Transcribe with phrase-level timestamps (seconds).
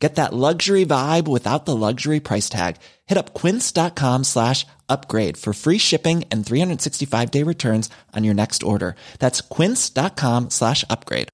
[0.00, 2.76] Get that luxury vibe without the luxury price tag.
[3.04, 8.62] Hit up quince.com slash upgrade for free shipping and 365 day returns on your next
[8.62, 8.94] order.
[9.18, 11.28] That's quince.com slash upgrade.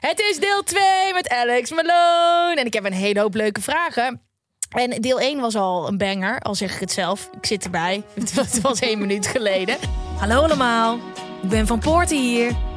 [0.00, 2.54] Het is deel 2 met Alex Malone.
[2.56, 4.20] En ik heb een hele hoop leuke vragen.
[4.68, 7.28] En deel 1 was al een banger, al zeg ik het zelf.
[7.40, 8.02] Ik zit erbij.
[8.14, 9.76] Het was één minuut geleden.
[10.18, 10.98] Hallo allemaal.
[11.42, 12.73] Ik ben Van Poorten hier.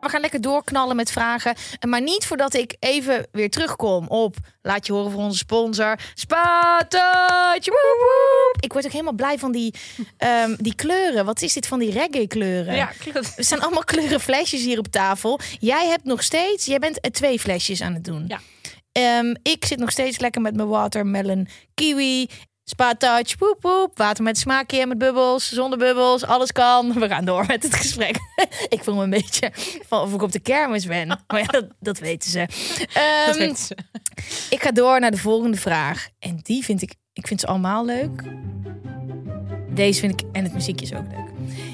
[0.00, 1.54] We gaan lekker doorknallen met vragen.
[1.88, 4.36] Maar niet voordat ik even weer terugkom op...
[4.62, 5.98] Laat je horen voor onze sponsor.
[6.14, 7.54] Spatach!
[8.60, 9.74] Ik word ook helemaal blij van die,
[10.16, 11.24] ehm, die kleuren.
[11.24, 12.74] Wat is dit van die reggae kleuren?
[12.74, 13.32] Ja, klopt.
[13.36, 15.40] Er staan allemaal kleuren flesjes hier op tafel.
[15.58, 16.64] Jij hebt nog steeds...
[16.64, 18.24] Jij bent twee flesjes aan het doen.
[18.28, 18.40] Ja.
[18.92, 22.28] Ehm, ik zit nog steeds lekker met mijn watermelon kiwi.
[22.70, 26.92] Spa touch, poep poep, water met smaakje, met bubbels, zonder bubbels, alles kan.
[27.00, 28.16] We gaan door met het gesprek.
[28.68, 29.52] ik voel me een beetje
[29.86, 31.08] van of ik op de kermis ben.
[31.26, 32.38] Maar ja, dat, dat weten ze.
[32.92, 33.76] Ehm, Dat weten ze.
[34.50, 36.08] Ik ga door naar de volgende vraag.
[36.18, 38.22] En die vind ik, ik vind ze allemaal leuk.
[39.70, 41.30] Deze vind ik, en het muziekje is ook leuk.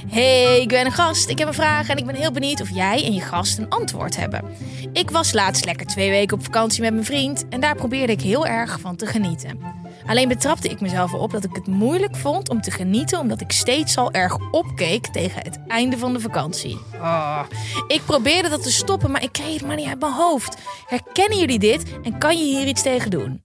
[0.08, 1.28] Hey, ik ben een gast.
[1.28, 3.68] Ik heb een vraag en ik ben heel benieuwd of jij en je gast een
[3.68, 4.44] antwoord hebben.
[4.92, 8.20] Ik was laatst lekker twee weken op vakantie met mijn vriend en daar probeerde ik
[8.20, 9.82] heel erg van te genieten.
[10.06, 13.52] Alleen betrapte ik mezelf erop dat ik het moeilijk vond om te genieten omdat ik
[13.52, 16.78] steeds al erg opkeek tegen het einde van de vakantie.
[16.94, 17.44] Oh.
[17.86, 20.56] Ik probeerde dat te stoppen, maar ik kreeg het maar niet uit mijn hoofd.
[20.86, 23.42] Herkennen jullie dit en kan je hier iets tegen doen?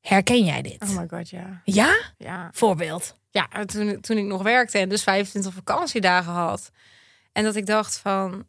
[0.00, 0.82] Herken jij dit?
[0.82, 1.60] Oh my god, ja.
[1.64, 1.96] Ja?
[2.18, 3.16] Ja, Voorbeeld.
[3.30, 6.70] ja toen, toen ik nog werkte en dus 25 vakantiedagen had.
[7.32, 8.46] En dat ik dacht van...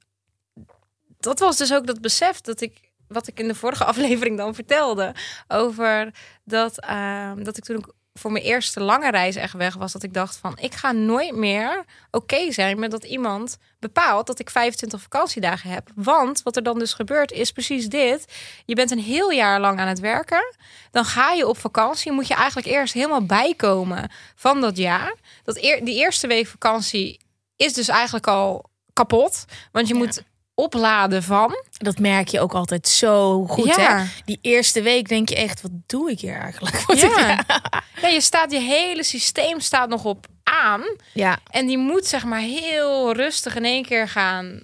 [1.20, 2.91] Dat was dus ook dat besef dat ik...
[3.12, 5.16] Wat ik in de vorige aflevering dan vertelde.
[5.48, 6.14] Over
[6.44, 9.92] dat, ehm, dat ik toen ik voor mijn eerste lange reis echt weg was.
[9.92, 10.58] Dat ik dacht van...
[10.60, 15.90] Ik ga nooit meer oké zijn met dat iemand bepaalt dat ik 25 vakantiedagen heb.
[15.96, 18.26] Want wat er dan dus gebeurt is precies dit.
[18.66, 20.56] Je bent een heel jaar lang aan het werken.
[20.92, 22.12] Dan ga je op vakantie.
[22.12, 25.16] Moet je eigenlijk eerst helemaal bijkomen van dat jaar.
[25.44, 27.20] Dat eer, die eerste week vakantie
[27.56, 29.46] is dus eigenlijk al kapot.
[29.72, 30.24] Want je moet
[30.62, 31.64] opladen van.
[31.78, 33.98] Dat merk je ook altijd zo goed, Ja.
[33.98, 34.04] hè?
[34.26, 36.82] Die eerste week denk je echt, wat doe ik hier eigenlijk?
[36.88, 37.44] Wat Ja.
[38.02, 40.82] ja, je staat, je hele systeem staat nog op aan.
[41.14, 41.40] ja.
[41.50, 44.64] En die moet zeg maar heel rustig in één keer gaan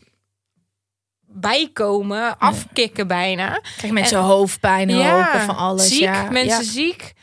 [1.30, 3.60] bijkomen, afkicken bijna.
[3.78, 5.88] Krijg mensen hoofdpijn, hopen van alles.
[5.88, 6.30] Ziek, ja.
[6.30, 6.70] mensen Ja.
[6.72, 7.14] ziek.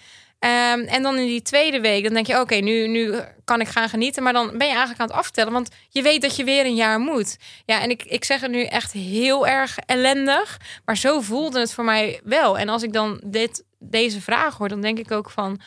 [0.44, 3.69] Ehm, en dan in die tweede week, dan denk je, oké, nu, nu kan ik
[3.69, 4.22] gaan genieten.
[4.22, 6.75] Maar dan ben je eigenlijk aan het aftellen, want je weet dat je weer een
[6.75, 7.37] jaar moet.
[7.65, 11.72] Ja, en ik, ik zeg het nu echt heel erg ellendig, maar zo voelde het
[11.72, 12.59] voor mij wel.
[12.59, 15.60] En als ik dan dit, deze vraag hoor, dan denk ik ook van,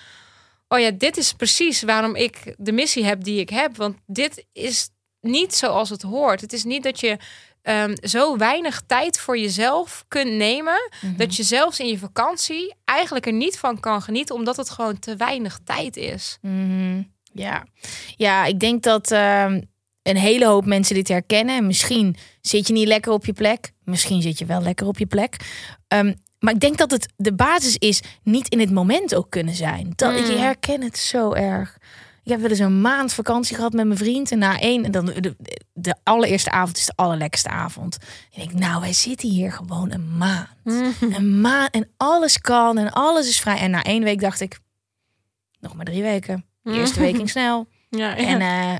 [0.67, 3.75] oh ja, dit is precies waarom ik de missie heb die ik heb.
[3.77, 4.89] Want dit is
[5.21, 6.41] niet zoals het hoort.
[6.41, 7.17] Het is niet dat je
[7.67, 10.89] ehm, zo weinig tijd voor jezelf kunt nemen.
[11.17, 14.35] Dat je zelfs in je vakantie eigenlijk er niet van kan genieten.
[14.35, 16.37] Omdat het gewoon te weinig tijd is.
[16.41, 17.01] Mhm.
[17.33, 17.65] ja.
[18.15, 19.61] ja, ik denk dat ehm,
[20.03, 21.55] een hele hoop mensen dit herkennen.
[21.57, 23.71] En misschien zit je niet lekker op je plek.
[23.83, 25.35] Misschien zit je wel lekker op je plek.
[25.87, 29.55] Ehm, maar ik denk dat het de basis is niet in het moment ook kunnen
[29.55, 29.91] zijn.
[29.95, 30.37] Dat, Ik Mm.
[30.37, 31.77] herken het zo erg.
[32.27, 34.31] Ik heb wel eens een maand vakantie gehad met mijn vriend.
[34.31, 35.35] En na één, en dan de,
[35.73, 37.97] de allereerste avond is de allerlekkerste avond.
[38.33, 40.47] En ik denk, nou, wij zitten hier gewoon een maand.
[40.99, 43.57] Een maand en alles kan en alles is vrij.
[43.57, 44.59] En na één week dacht ik,
[45.59, 46.45] nog maar drie weken.
[46.61, 47.67] De eerste week ging snel.
[47.89, 48.75] Ja, En, eh,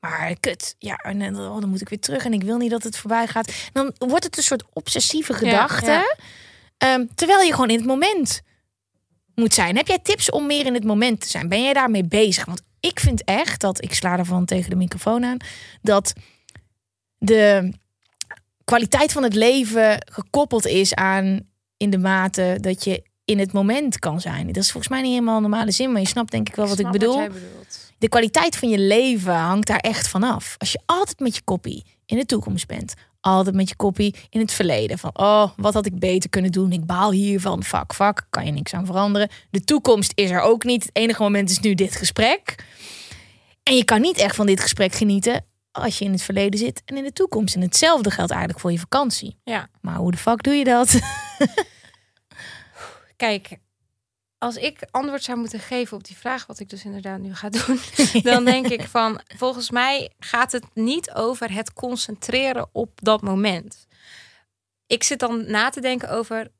[0.00, 2.70] maar kut, ja, en dan, oh, dan moet ik weer terug en ik wil niet
[2.70, 3.52] dat het voorbij gaat.
[3.72, 5.90] Dan wordt het een soort obsessieve gedachte.
[5.90, 6.16] ja.
[6.78, 8.40] Ehm, terwijl je gewoon in het moment
[9.38, 9.76] moet zijn.
[9.76, 11.48] Heb jij tips om meer in het moment te zijn?
[11.48, 12.44] Ben jij daarmee bezig?
[12.44, 15.36] Want ik vind echt dat, ik sla ervan tegen de microfoon aan,
[15.82, 16.12] dat
[17.18, 17.72] de
[18.64, 21.40] kwaliteit van het leven gekoppeld is aan
[21.76, 24.46] in de mate dat je in het moment kan zijn.
[24.46, 26.68] Dat is volgens mij niet helemaal een normale zin, maar je snapt denk ik wel
[26.68, 27.28] wat ik bedoel
[27.98, 30.54] de kwaliteit van je leven hangt daar echt vanaf.
[30.58, 32.94] Als je altijd met je koppie in de toekomst bent,
[33.36, 34.98] altijd met je koppie in het verleden.
[34.98, 36.72] Van, oh, wat had ik beter kunnen doen?
[36.72, 37.64] Ik baal hiervan.
[37.64, 38.26] Fuck, fuck.
[38.30, 39.28] Kan je niks aan veranderen.
[39.50, 40.82] De toekomst is er ook niet.
[40.82, 42.64] Het enige moment is nu dit gesprek.
[43.62, 46.82] En je kan niet echt van dit gesprek genieten als je in het verleden zit
[46.84, 47.54] en in de toekomst.
[47.54, 49.38] En hetzelfde geldt eigenlijk voor je vakantie.
[49.44, 49.68] Ja.
[49.80, 50.98] Maar hoe de fuck doe je dat?
[53.16, 53.58] Kijk,
[54.38, 57.48] als ik antwoord zou moeten geven op die vraag, wat ik dus inderdaad nu ga
[57.48, 57.80] doen,
[58.32, 63.86] dan denk ik van, volgens mij gaat het niet over het concentreren op dat moment.
[64.86, 66.50] Ik zit dan na te denken over,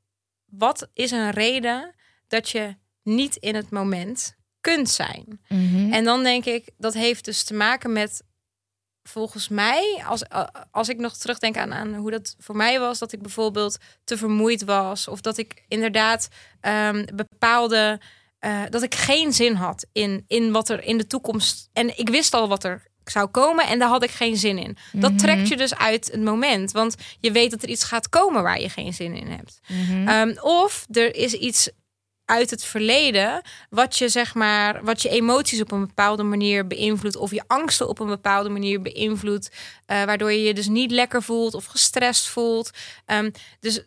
[0.44, 1.94] wat is een reden
[2.26, 5.40] dat je niet in het moment kunt zijn?
[5.48, 5.92] Mhm.
[5.92, 8.22] En dan denk ik, dat heeft dus te maken met,
[9.08, 10.22] volgens mij, als,
[10.70, 14.16] als ik nog terugdenk aan, aan hoe dat voor mij was, dat ik bijvoorbeeld te
[14.16, 16.28] vermoeid was, of dat ik inderdaad
[16.60, 18.00] ehm, bepaalde,
[18.38, 22.08] eh, dat ik geen zin had in, in wat er in de toekomst, en ik
[22.08, 24.76] wist al wat er zou komen en daar had ik geen zin in.
[24.92, 25.20] Dat Mhm.
[25.20, 28.60] trekt je dus uit het moment, want je weet dat er iets gaat komen waar
[28.60, 29.60] je geen zin in hebt.
[29.66, 30.08] Mhm.
[30.08, 31.70] Ehm, of er is iets
[32.28, 37.16] uit het verleden wat je zeg maar wat je emoties op een bepaalde manier beïnvloedt
[37.16, 39.50] of je angsten op een bepaalde manier beïnvloedt
[39.86, 42.70] eh, waardoor je je dus niet lekker voelt of gestrest voelt
[43.04, 43.30] Ehm,
[43.60, 43.82] dus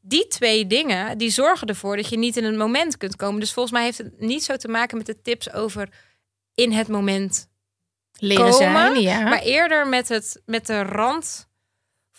[0.00, 3.52] die twee dingen die zorgen ervoor dat je niet in het moment kunt komen dus
[3.52, 5.88] volgens mij heeft het niet zo te maken met de tips over
[6.54, 7.50] in het moment
[8.18, 9.22] Leren komen, zijn, ja.
[9.22, 10.82] maar eerder met, het, met de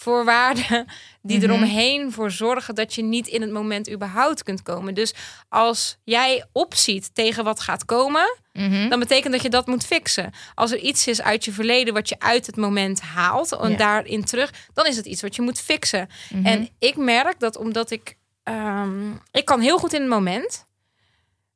[0.04, 0.86] randvoorwaarden
[1.22, 1.46] die Mhm.
[1.50, 4.94] eromheen voor zorgen dat je niet in het moment überhaupt kunt komen.
[4.94, 5.14] Dus
[5.50, 8.90] als jij opziet tegen wat gaat komen, Mhm.
[8.90, 10.32] dan betekent dat je dat moet fixen.
[10.56, 14.24] Als er iets is uit je verleden wat je uit het moment haalt en daarin
[14.24, 16.10] terug, dan is het iets wat je moet fixen.
[16.30, 16.46] Mhm.
[16.46, 20.66] En ik merk dat omdat ik, ehm, ik kan heel goed in het moment,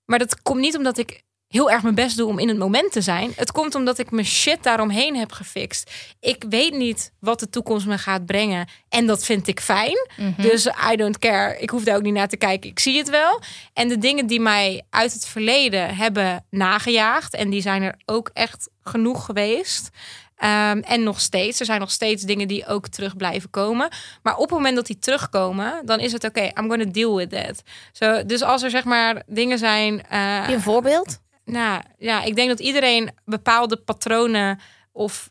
[0.06, 2.92] maar dat komt niet omdat ik heel erg mijn best doe om in het moment
[2.92, 3.32] te zijn.
[3.36, 5.92] Het komt omdat ik mijn shit daaromheen heb gefixt.
[6.20, 9.98] Ik weet niet wat de toekomst me gaat brengen en dat vind ik fijn.
[10.18, 10.42] Mhm.
[10.42, 11.60] Dus I don't care.
[11.60, 12.70] Ik hoef daar ook niet naar te kijken.
[12.70, 13.42] Ik zie het wel.
[13.74, 18.30] En de dingen die mij uit het verleden hebben nagejaagd, en die zijn er ook
[18.34, 19.90] echt genoeg geweest.
[20.36, 21.60] Ehm, en nog steeds.
[21.60, 23.90] Er zijn nog steeds dingen die ook terug blijven komen.
[24.24, 26.42] Maar op het moment dat die terugkomen, dan is het oké.
[26.42, 28.26] I'm gonna deal with that.
[28.28, 30.04] Dus als er zeg maar dingen zijn.
[30.10, 31.20] eh, een voorbeeld?
[31.48, 34.60] Nou ja, ik denk dat iedereen bepaalde patronen
[34.92, 35.30] of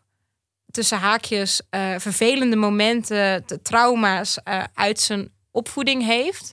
[0.71, 6.53] tussen haakjes eh, vervelende momenten, trauma's eh, uit zijn opvoeding heeft.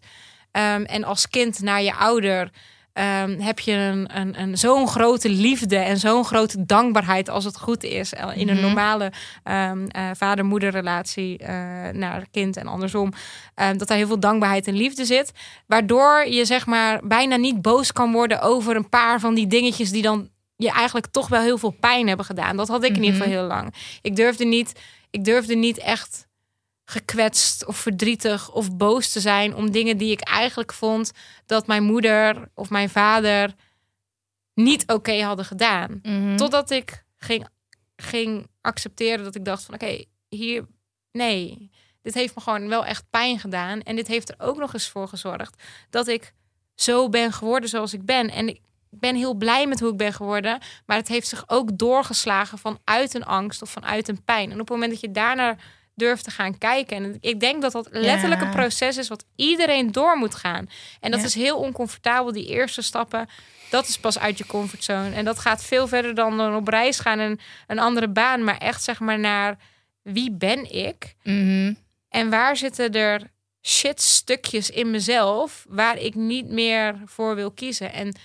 [0.51, 2.51] Ehm, en als kind naar je ouder
[2.94, 7.60] ehm, heb je een, een, een zo'n grote liefde en zo'n grote dankbaarheid als het
[7.60, 8.13] goed is.
[8.13, 8.63] eh, In een Mhm.
[8.66, 9.12] normale
[9.44, 11.48] ehm, eh, vader-moeder relatie eh,
[11.94, 13.12] naar kind en andersom.
[13.56, 15.31] Ehm, dat daar heel veel dankbaarheid en liefde zit.
[15.68, 19.92] Waardoor je zeg maar bijna niet boos kan worden over een paar van die dingetjes
[19.92, 22.57] die dan je eigenlijk toch wel heel veel pijn hebben gedaan.
[22.57, 23.74] Dat had ik in ieder geval heel lang.
[24.01, 24.72] Ik durfde niet,
[25.10, 26.22] ik durfde niet echt
[26.85, 31.12] gekwetst of verdrietig of boos te zijn om dingen die ik eigenlijk vond
[31.45, 33.53] dat mijn moeder of mijn vader
[34.53, 36.00] niet oké hadden gedaan.
[36.01, 36.35] Mhm.
[36.35, 37.47] Totdat ik ging,
[37.95, 40.65] ging accepteren dat ik dacht van oké, hier,
[41.12, 41.69] nee,
[42.01, 43.81] dit heeft me gewoon wel echt pijn gedaan.
[43.81, 46.33] En dit heeft er ook nog eens voor gezorgd dat ik
[46.75, 48.30] zo ben geworden zoals ik ben.
[48.30, 50.59] En ik ben heel blij met hoe ik ben geworden.
[50.85, 54.45] Maar het heeft zich ook doorgeslagen vanuit een angst of vanuit een pijn.
[54.45, 55.57] En op het moment dat je daarnaar
[55.95, 56.98] durft te gaan kijken.
[56.98, 58.48] En ik denk dat dat letterlijk Ja.
[58.48, 60.69] een proces is wat iedereen door moet gaan.
[61.00, 61.26] En dat Ja.
[61.26, 63.30] is heel oncomfortabel, die eerste stappen.
[63.69, 65.12] Dat is pas uit je comfortzone.
[65.16, 68.44] En dat gaat veel verder dan dan op reis gaan en een andere baan.
[68.44, 69.57] Maar echt zeg maar naar
[70.02, 71.16] wie ben ik?
[71.23, 71.73] Mhm.
[72.09, 73.21] En waar zitten er
[73.62, 77.94] shit stukjes in mezelf waar ik niet meer voor wil kiezen?
[77.94, 78.16] En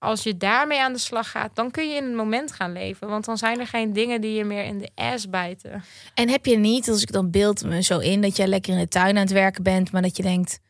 [0.00, 3.08] als je daarmee aan de slag gaat, dan kun je in het moment gaan leven.
[3.08, 5.84] Want dan zijn er geen dingen die je meer in de ass bijten.
[6.14, 8.78] En heb je niet, als ik dan beeld me zo in, dat jij lekker in
[8.78, 10.60] de tuin aan het werken bent, maar dat je denkt,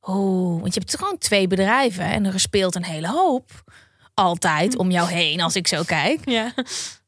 [0.00, 3.50] oh, want je hebt gewoon twee bedrijven en er speelt een hele hoop
[4.14, 6.20] altijd om jou heen als ik zo kijk.
[6.24, 6.52] Ja.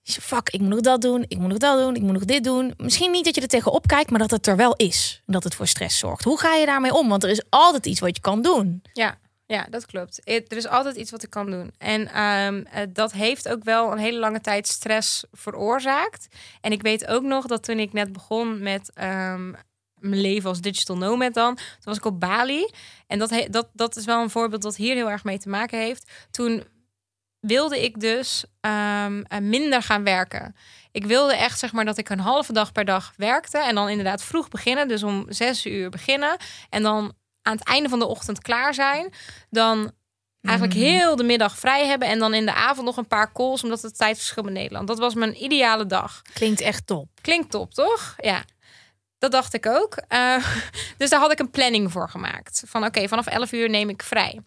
[0.03, 2.13] Je zegt, Fuck, ik moet nog dat doen, ik moet nog dat doen, ik moet
[2.13, 2.75] nog dit doen.
[2.77, 5.23] Misschien niet dat je er tegenop kijkt, maar dat het er wel is.
[5.27, 6.25] En dat het voor stress zorgt.
[6.25, 7.09] Hoe ga je daarmee om?
[7.09, 8.83] Want er is altijd iets wat je kan doen.
[8.93, 9.19] Ja,
[9.51, 10.21] ja, dat klopt.
[10.25, 11.73] Er is altijd iets wat ik kan doen.
[11.79, 16.29] En ehm, eh, dat heeft ook wel een hele lange tijd stress veroorzaakt.
[16.61, 19.51] En ik weet ook nog dat toen ik net begon met ehm,
[19.95, 22.71] mijn leven als digital nomad dan, toen was ik op Bali.
[23.07, 25.79] En dat, dat, dat is wel een voorbeeld dat hier heel erg mee te maken
[25.79, 26.11] heeft.
[26.31, 26.65] Toen
[27.41, 30.57] wilde ik dus ehm, eh, minder gaan werken.
[30.93, 33.89] Ik wilde echt zeg maar dat ik een halve dag per dag werkte en dan
[33.89, 36.37] inderdaad vroeg beginnen, dus om zes uur beginnen
[36.69, 39.13] en dan aan het einde van de ochtend klaar zijn,
[39.51, 39.93] dan
[40.43, 40.85] eigenlijk Mhm.
[40.87, 43.83] heel de middag vrij hebben en dan in de avond nog een paar calls omdat
[43.83, 44.89] het tijdverschil met Nederland.
[44.89, 46.23] Dat was mijn ideale dag.
[46.33, 47.09] Klinkt echt top.
[47.21, 48.15] Klinkt top, toch?
[48.19, 48.45] Ja.
[49.19, 49.97] dat dacht ik ook.
[50.09, 50.47] Eh,
[50.99, 52.63] dus daar had ik een planning voor gemaakt.
[52.67, 54.41] Van oké, vanaf 11 uur neem ik vrij.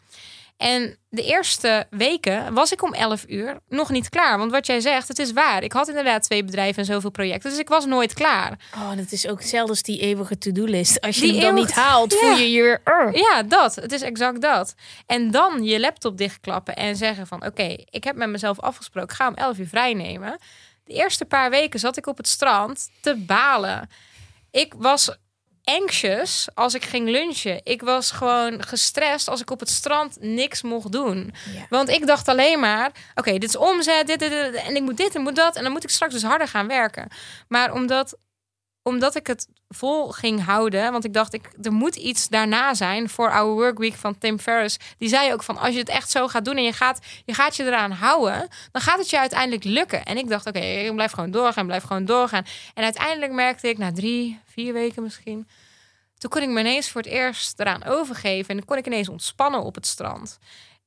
[0.58, 4.38] En de eerste weken was ik om 11 uur nog niet klaar.
[4.38, 5.64] Want wat jij zegt, het is waar.
[5.64, 7.50] Ik had inderdaad twee bedrijven en zoveel projecten.
[7.50, 8.60] Dus ik was nooit klaar.
[8.76, 11.02] Oh, dat is ook hetzelfde als die eeuwige to-do-list.
[11.02, 12.20] Als je Die hem dan niet haalt, Ja.
[12.20, 12.80] voel je je.
[13.14, 13.76] Ja, dat.
[13.76, 14.76] Het is exact dat.
[15.06, 17.46] En dan je laptop dichtklappen en zeggen van...
[17.46, 20.38] oké, ik heb met mezelf afgesproken, ik ga om 11 uur vrij nemen.
[20.84, 23.90] De eerste paar weken zat ik op het strand te balen.
[24.52, 25.18] Ik was
[25.64, 27.62] anxious als ik ging lunchen.
[27.64, 31.34] Ik was gewoon gestrest als ik op het strand niks mocht doen.
[31.54, 31.66] Ja.
[31.70, 34.98] Want ik dacht alleen maar, oké, dit is omzet, dit, dit, dit, en ik moet
[34.98, 35.56] dit en moet dat.
[35.56, 37.08] En dan moet ik straks dus harder gaan werken.
[37.48, 38.18] Maar omdat,
[38.84, 43.10] omdat ik het vol ging houden, want ik dacht, ik, er moet iets daarna zijn
[43.10, 44.78] voor Our Work Week van Tim Ferriss.
[44.98, 47.34] Die zei ook van, als je het echt zo gaat doen en je gaat je,
[47.34, 50.04] gaat je eraan houden, dan gaat het je uiteindelijk lukken.
[50.04, 52.46] En ik dacht, oké, ik blijf gewoon doorgaan, blijf gewoon doorgaan.
[52.74, 55.48] En uiteindelijk merkte ik, na drie, vier weken misschien,
[56.18, 58.58] toen kon ik me ineens voor het eerst eraan overgeven.
[58.58, 60.38] En kon ik ineens ontspannen op het strand.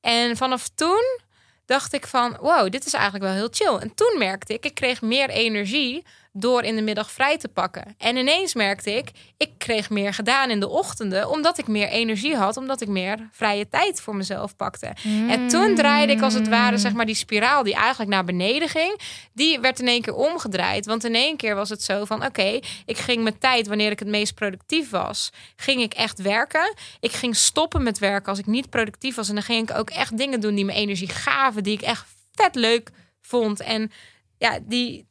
[0.01, 1.19] En vanaf toen
[1.65, 3.75] dacht ik van, wow, dit is eigenlijk wel heel chill.
[3.75, 6.05] En toen merkte ik, ik kreeg meer energie
[6.39, 7.95] door in de middag vrij te pakken.
[7.97, 12.35] En ineens merkte ik, ik kreeg meer gedaan in de ochtenden, omdat ik meer energie
[12.35, 14.91] had, omdat ik meer vrije tijd voor mezelf pakte.
[15.27, 18.69] En toen draaide ik als het ware, zeg maar, die spiraal die eigenlijk naar beneden
[18.69, 18.99] ging,
[19.33, 20.85] die werd in één keer omgedraaid.
[20.85, 23.99] Want in één keer was het zo van, oké, ik ging mijn tijd, wanneer ik
[23.99, 26.73] het meest productief was, ging ik echt werken.
[26.99, 29.29] Ik ging stoppen met werken als ik niet productief was.
[29.29, 32.05] En dan ging ik ook echt dingen doen die me energie gaven, die ik echt
[32.31, 32.89] vet leuk
[33.21, 33.59] vond.
[33.59, 33.91] En
[34.37, 35.06] ja, die,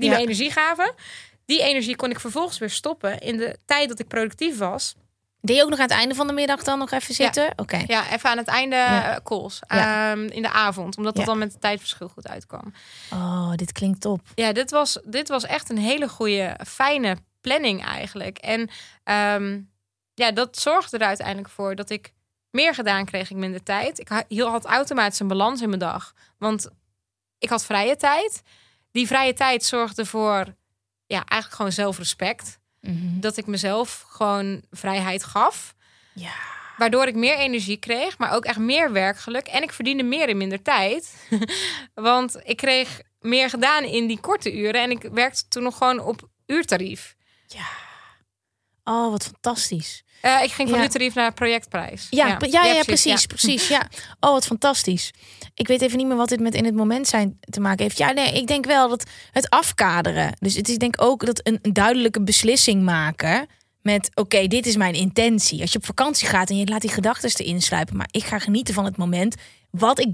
[0.00, 0.16] die Ja.
[0.16, 0.94] me energie gaven.
[1.44, 4.94] Die energie kon ik vervolgens weer stoppen in de tijd dat ik productief was.
[5.40, 7.52] Deed je ook nog aan het einde van de middag dan nog even zitten?
[7.56, 7.84] Oké.
[7.86, 9.14] Ja, even aan het einde Ja.
[9.14, 9.60] eh, calls.
[9.68, 10.10] Ja.
[10.12, 10.96] Ehm, in de avond.
[10.96, 11.30] Omdat dat Ja.
[11.30, 12.72] dan met het tijdverschil goed uitkwam.
[13.12, 14.20] Oh, dit klinkt top.
[14.34, 18.38] Ja, dit was, dit was echt een hele goede, fijne planning eigenlijk.
[18.38, 18.70] En
[19.04, 19.60] ehm,
[20.14, 22.12] ja, dat zorgde er uiteindelijk voor dat ik
[22.50, 23.98] meer gedaan kreeg, ik minder tijd.
[23.98, 26.12] Ik had automatisch een balans in mijn dag.
[26.38, 26.68] Want
[27.38, 28.42] ik had vrije tijd.
[28.92, 30.54] Die vrije tijd zorgde voor
[31.06, 32.58] ja, eigenlijk gewoon zelfrespect.
[32.80, 33.20] Mhm.
[33.20, 35.74] Dat ik mezelf gewoon vrijheid gaf.
[36.14, 36.32] Ja.
[36.76, 39.46] Waardoor ik meer energie kreeg, maar ook echt meer werkgeluk.
[39.46, 41.28] En ik verdiende meer in minder tijd.
[41.94, 44.82] Want ik kreeg meer gedaan in die korte uren.
[44.82, 47.16] En ik werkte toen nog gewoon op uurtarief.
[48.90, 50.02] Oh, wat fantastisch.
[50.20, 51.10] Eh, ik ging van Ja.
[51.14, 52.06] naar projectprijs.
[52.10, 53.68] Ja, ja, ja, ja, precies, precies.
[53.68, 53.88] Ja.
[54.20, 55.10] Oh, wat fantastisch.
[55.54, 57.98] Ik weet even niet meer wat dit met in het moment zijn te maken heeft.
[57.98, 60.36] Ja, nee, ik denk wel dat het afkaderen.
[60.38, 63.46] Dus het is denk ook dat een, een duidelijke beslissing maken
[63.82, 65.60] met oké, dit is mijn intentie.
[65.60, 68.38] Als je op vakantie gaat en je laat die gedachten erin sluipen, maar ik ga
[68.38, 69.34] genieten van het moment.
[69.70, 70.08] Wat ik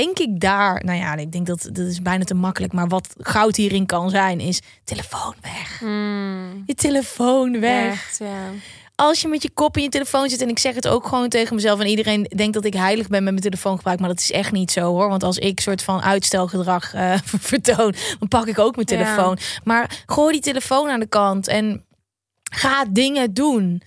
[0.00, 3.14] denk ik daar, nou ja, ik denk dat dat is bijna te makkelijk, maar wat
[3.18, 5.78] goud hierin kan zijn is telefoon weg.
[5.78, 8.50] Hmm, Je telefoon weg echt, ja.
[8.94, 11.28] als je met je kop in je telefoon zit en ik zeg het ook gewoon
[11.28, 14.30] tegen mezelf en iedereen denkt dat ik heilig ben met mijn telefoongebruik, maar dat is
[14.32, 15.08] echt niet zo hoor.
[15.08, 17.14] Want als ik soort van uitstelgedrag eh,
[17.50, 18.96] vertoon, dan pak ik ook mijn Ja.
[19.04, 19.38] telefoon.
[19.64, 21.84] Maar gooi die telefoon aan de kant en
[22.50, 23.82] ga dingen doen.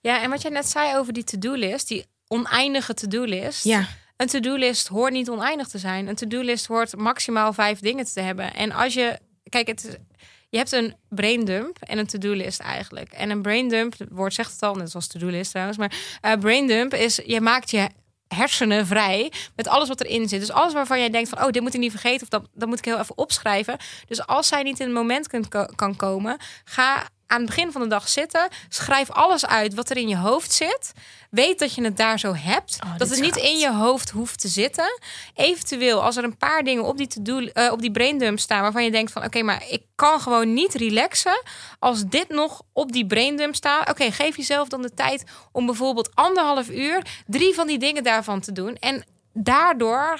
[0.00, 3.64] ja, en wat jij net zei over die to-do-list, die oneindige to-do-list.
[3.64, 3.86] Ja,
[4.16, 6.06] Een to-do-list hoort niet oneindig te zijn.
[6.06, 8.54] Een to-do-list hoort maximaal vijf dingen te hebben.
[8.54, 9.18] En als je,
[9.48, 9.98] kijk, het
[10.48, 13.12] je hebt een braindump en een to-do-list eigenlijk.
[13.12, 16.94] En een braindump, het woord zegt het al, net zoals to-do-list trouwens, maar eh braindump
[16.94, 17.88] is, je maakt je
[18.28, 20.40] hersenen vrij met alles wat erin zit.
[20.40, 22.68] Dus alles waarvan jij denkt van, oh, dit moet ik niet vergeten of dat, dat
[22.68, 23.76] moet ik heel even opschrijven.
[24.06, 27.80] Dus als zij niet in het moment kunt kan komen, ga aan het begin van
[27.80, 30.92] de dag zitten, schrijf alles uit wat er in je hoofd zit.
[31.30, 34.40] Weet dat je het daar zo hebt, Oh, dat het niet in je hoofd hoeft
[34.40, 35.00] te zitten.
[35.34, 38.84] Eventueel, als er een paar dingen op die, to-do, eh, op die braindump staan waarvan
[38.84, 41.42] je denkt van, oké, maar ik kan gewoon niet relaxen
[41.78, 43.90] als dit nog op die braindump staat.
[43.90, 48.40] Oké, geef jezelf dan de tijd om bijvoorbeeld anderhalf uur drie van die dingen daarvan
[48.40, 48.74] te doen.
[48.74, 50.18] En daardoor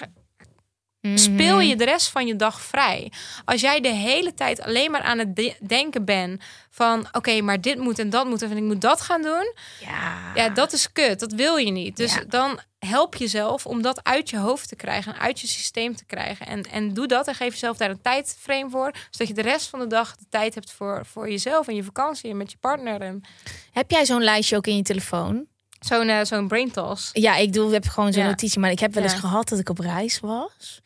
[1.15, 3.13] speel je de rest van je dag vrij.
[3.45, 7.61] Als jij de hele tijd alleen maar aan het de- denken bent van oké, maar
[7.61, 9.55] dit moet en dat moet en ik moet dat gaan doen.
[9.81, 10.33] ja.
[10.35, 11.21] Ja, dat is kut.
[11.21, 11.97] Dat wil je niet.
[11.97, 12.23] Dus Ja.
[12.29, 16.05] dan help jezelf om dat uit je hoofd te krijgen, en uit je systeem te
[16.05, 16.47] krijgen.
[16.47, 19.69] En, en doe dat en geef jezelf daar een tijdframe voor, zodat je de rest
[19.69, 22.57] van de dag de tijd hebt voor, voor jezelf en je vakantie en met je
[22.61, 23.01] partner.
[23.01, 23.21] En
[23.73, 25.47] Heb jij zo'n lijstje ook in je telefoon?
[25.81, 27.11] zo'n eh, zo'n brain toss.
[27.13, 28.29] Ja, ik doe, ik heb gewoon zo'n Ja.
[28.29, 28.61] notitie.
[28.61, 29.19] Maar ik heb wel eens Ja.
[29.19, 30.81] gehad dat ik op reis was.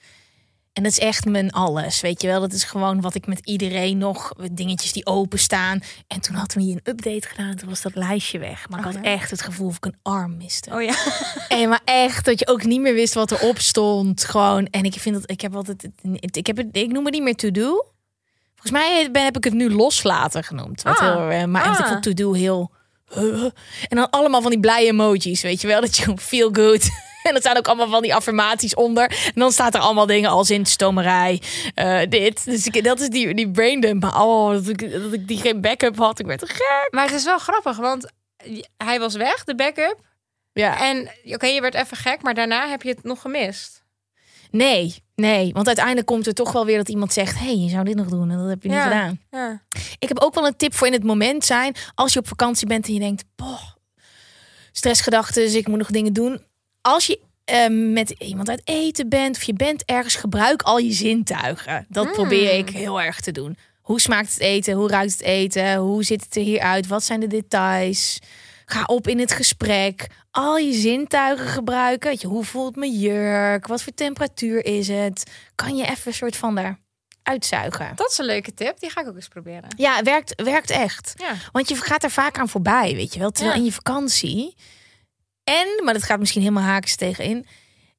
[0.81, 2.41] En dat is echt mijn alles, weet je wel.
[2.41, 5.81] Dat is gewoon wat ik met iedereen nog, dingetjes die openstaan.
[6.07, 7.57] En toen hadden we hier een update gedaan.
[7.57, 8.69] Toen was dat lijstje weg.
[8.69, 9.05] Maar ik had Oké.
[9.09, 10.71] echt het gevoel of ik een arm miste.
[10.75, 10.95] Oh ja.
[11.49, 14.25] En maar echt dat je ook niet meer wist wat erop stond.
[14.25, 14.67] Gewoon.
[14.67, 15.89] En ik vind dat ik heb altijd,
[16.31, 17.85] ik heb het, ik noem het niet meer to do.
[18.57, 20.83] Volgens mij ben, heb ik het nu loslaten genoemd.
[20.83, 21.29] Wat Ah.
[21.29, 21.91] heel, maar echt, ik Ah.
[21.91, 22.71] vond to do heel...
[23.89, 25.81] En dan allemaal van die blije emojis, weet je wel?
[25.81, 26.89] Dat je feel good.
[27.29, 29.05] En er staan ook allemaal van die affirmaties onder.
[29.09, 31.43] En dan staat er allemaal dingen als in stomerij,
[31.75, 32.45] eh, dit.
[32.45, 34.03] Dus ik, dat is die, die braindump.
[34.03, 36.19] Maar oh, dat ik, dat ik die geen backup had.
[36.19, 36.89] Ik werd te gek.
[36.91, 38.11] Maar het is wel grappig, want
[38.77, 39.99] hij was weg, de backup.
[40.53, 40.81] Ja.
[40.81, 43.83] En oké, je werd even gek, maar daarna heb je het nog gemist.
[44.51, 45.53] Nee, nee.
[45.53, 47.39] Want uiteindelijk komt er toch wel weer dat iemand zegt...
[47.39, 49.21] hé, hey, je zou dit nog doen en dat heb je niet gedaan.
[49.31, 49.63] Ja.
[49.99, 51.75] Ik heb ook wel een tip voor in het moment zijn.
[51.95, 53.63] Als je op vakantie bent en je denkt, boh,
[54.73, 56.45] stressgedachten, dus ik moet nog dingen doen.
[56.81, 60.93] Als je eh, met iemand uit eten bent of je bent ergens, gebruik al je
[60.93, 61.87] zintuigen.
[61.89, 62.13] Dat Mm.
[62.13, 63.57] probeer ik heel erg te doen.
[63.81, 64.75] Hoe smaakt het eten?
[64.75, 65.75] Hoe ruikt het eten?
[65.77, 66.87] Hoe ziet het er hier uit?
[66.87, 68.19] Wat zijn de details?
[68.65, 70.07] Ga op in het gesprek.
[70.31, 72.17] Al je zintuigen gebruiken.
[72.19, 73.67] Je, hoe voelt mijn jurk?
[73.67, 75.31] Wat voor temperatuur is het?
[75.55, 76.79] Kan je even een soort van daar
[77.23, 77.93] uitzuigen.
[77.95, 79.75] Dat is een leuke tip, die ga ik ook eens proberen.
[79.77, 81.13] Ja, werkt, werkt echt.
[81.17, 81.35] Ja.
[81.53, 83.31] Want je gaat er vaak aan voorbij, weet je wel.
[83.31, 83.61] Terwijl Ja.
[83.61, 84.55] in je vakantie.
[85.51, 87.47] En, maar dat gaat misschien helemaal haakjes tegenin.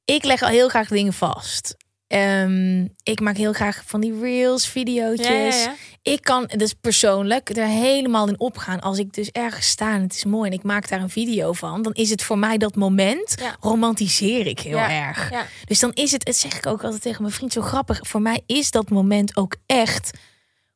[0.04, 1.76] Ik leg al heel graag dingen vast.
[2.06, 5.18] Ehm, ik maak heel graag van die reels, video's.
[5.18, 5.74] Ja, ja, ja.
[6.02, 8.80] Ik kan, dus persoonlijk, er helemaal in opgaan.
[8.80, 11.52] Als ik dus ergens sta en het is mooi en ik maak daar een video
[11.52, 13.56] van, dan is het voor mij dat moment, Ja.
[13.60, 15.30] romantiseer ik heel erg.
[15.64, 18.00] Dus dan is het, dat zeg ik ook altijd tegen mijn vriend, zo grappig.
[18.02, 20.10] Voor mij is dat moment ook echt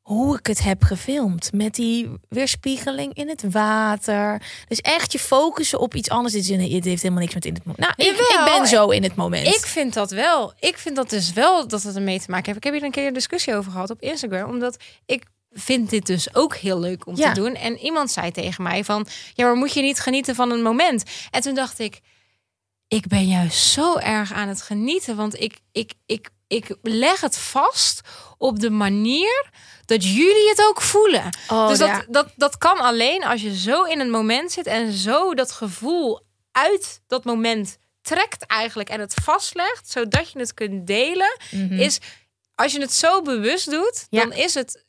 [0.07, 1.53] hoe ik het heb gefilmd.
[1.53, 4.43] Met die weerspiegeling in het water.
[4.69, 6.33] Dus echt je focussen op iets anders.
[6.33, 7.97] Dit, heeft helemaal niks met in het moment.
[7.97, 9.47] Nou, ik, ik ben zo in het moment.
[9.47, 10.53] Ik vind dat wel.
[10.59, 12.57] Ik vind dat dus wel dat het ermee te maken heeft.
[12.57, 14.51] Ik heb hier een keer een discussie over gehad op Instagram.
[14.51, 17.33] Omdat ik vind dit dus ook heel leuk om Ja.
[17.33, 17.55] te doen.
[17.55, 19.07] En iemand zei tegen mij van...
[19.35, 21.03] Ja, maar moet je niet genieten van een moment?
[21.31, 22.01] En toen dacht ik...
[22.89, 25.17] Ik ben juist zo erg aan het genieten.
[25.17, 28.01] Want ik, ik, ik, ik leg het vast
[28.39, 29.51] op de manier
[29.85, 31.29] dat jullie het ook voelen.
[31.49, 32.05] Oh, dus dat, ja.
[32.09, 36.21] dat, dat kan alleen als je zo in een moment zit en zo dat gevoel
[36.53, 41.37] uit dat moment trekt eigenlijk en het vastlegt, zodat je het kunt delen,
[41.71, 41.99] is
[42.55, 44.21] als je het zo bewust doet, Ja.
[44.23, 44.85] dan is het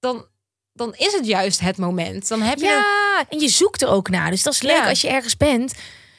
[0.00, 0.26] dan,
[0.72, 2.28] dan is het juist het moment.
[2.28, 2.66] Dan heb je
[3.18, 4.30] een- en je zoekt er ook naar.
[4.30, 4.88] Dus dat is leuk Ja.
[4.88, 5.74] als je ergens bent.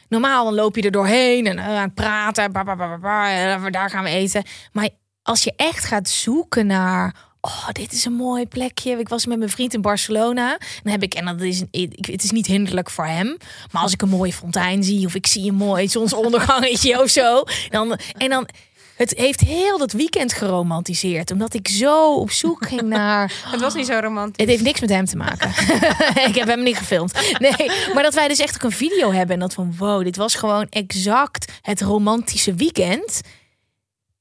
[0.10, 2.52] Normaal dan loop je er doorheen en eh, aan het praten.
[2.52, 4.44] Ba, ba, ba, ba, ba, en daar gaan we eten.
[4.72, 4.90] Maar
[5.24, 7.16] als je echt gaat zoeken naar...
[7.42, 9.00] Oh, dit is een mooi plekje.
[9.00, 10.58] Ik was met mijn vriend in Barcelona.
[10.84, 11.60] Dan heb ik, en dat is,
[11.96, 13.38] het is niet hinderlijk voor hem.
[13.72, 17.44] Maar als ik een mooie fontein zie of ik zie een mooi zonsondergangetje of zo.
[17.70, 18.48] Dan, en dan,
[18.96, 21.32] het heeft heel dat weekend geromantiseerd.
[21.32, 23.34] Omdat ik zo op zoek ging naar...
[23.46, 24.36] het was niet zo romantisch.
[24.38, 25.50] Het heeft niks met hem te maken.
[26.30, 27.14] ik heb hem niet gefilmd.
[27.40, 29.34] Nee, maar dat wij dus echt ook een video hebben.
[29.34, 33.22] En dat van wow, dit was gewoon exact het romantische weekend.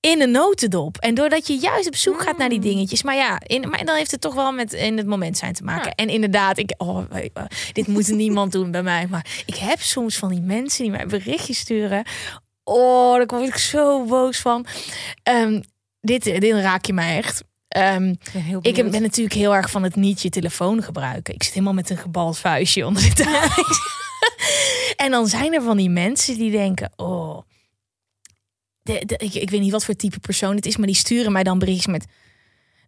[0.00, 0.96] In een notendop.
[0.96, 3.02] En doordat je juist op zoek gaat naar die dingetjes.
[3.02, 5.64] Maar ja, in, maar dan heeft het toch wel met in het moment zijn te
[5.64, 5.87] maken.
[5.87, 5.94] Ja.
[5.94, 6.98] En inderdaad, ik, oh,
[7.72, 9.06] dit moet niemand doen bij mij.
[9.10, 12.04] Maar ik heb soms van die mensen die mij berichtjes sturen.
[12.64, 14.66] Oh, daar word ik zo boos van.
[15.22, 15.61] Ehm,
[16.00, 17.44] dit, dit raak je mij echt.
[17.68, 18.14] Ehm,
[18.62, 21.35] Ik ben ik natuurlijk heel erg van het niet je telefoon gebruiken.
[21.35, 23.79] Ik zit helemaal met een gebald vuistje onder de thuis.
[25.05, 27.38] en dan zijn er van die mensen die denken: Oh,
[28.83, 31.33] de, de- ik, ik weet niet wat voor type persoon het is, maar die sturen
[31.33, 32.07] mij dan berichtjes met.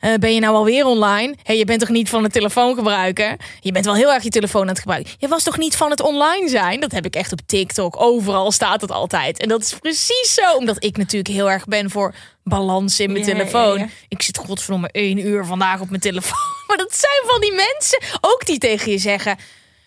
[0.01, 1.35] Eh, ben je nou alweer online?
[1.43, 3.37] Hey, je bent toch niet van het telefoon gebruiken?
[3.61, 5.13] Je bent wel heel erg je telefoon aan het gebruiken.
[5.19, 6.81] Je was toch niet van het online zijn?
[6.81, 8.01] Dat heb ik echt op TikTok.
[8.01, 9.39] Overal staat het altijd.
[9.39, 10.57] En dat is precies zo.
[10.57, 13.79] Omdat ik natuurlijk heel erg ben voor balans in mijn Ja, ja, telefoon.
[13.79, 13.89] ja.
[14.09, 16.55] Ik zit godverdomme één uur vandaag op mijn telefoon.
[16.67, 19.37] Maar dat zijn van die mensen ook die tegen je zeggen...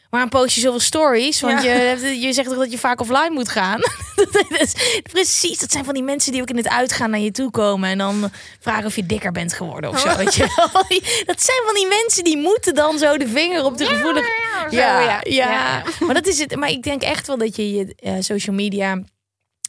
[0.09, 1.41] Waarom post je zoveel stories?
[1.41, 1.73] Want Ja.
[1.73, 3.79] je, je zegt toch dat je vaak offline moet gaan?
[4.15, 4.73] dat is,
[5.11, 7.89] precies, dat zijn van die mensen die ook in het uitgaan naar je toe komen...
[7.89, 10.17] en dan vragen of je dikker bent geworden of zo.
[10.17, 10.83] Weet je wel?
[11.25, 14.31] Dat zijn van die mensen die moeten dan zo de vinger op de gevoelige...
[14.69, 14.99] ja.
[14.99, 15.19] ja.
[15.23, 15.83] Ja.
[15.99, 16.55] maar dat is het.
[16.55, 19.03] Maar ik denk echt wel dat je je eh, social media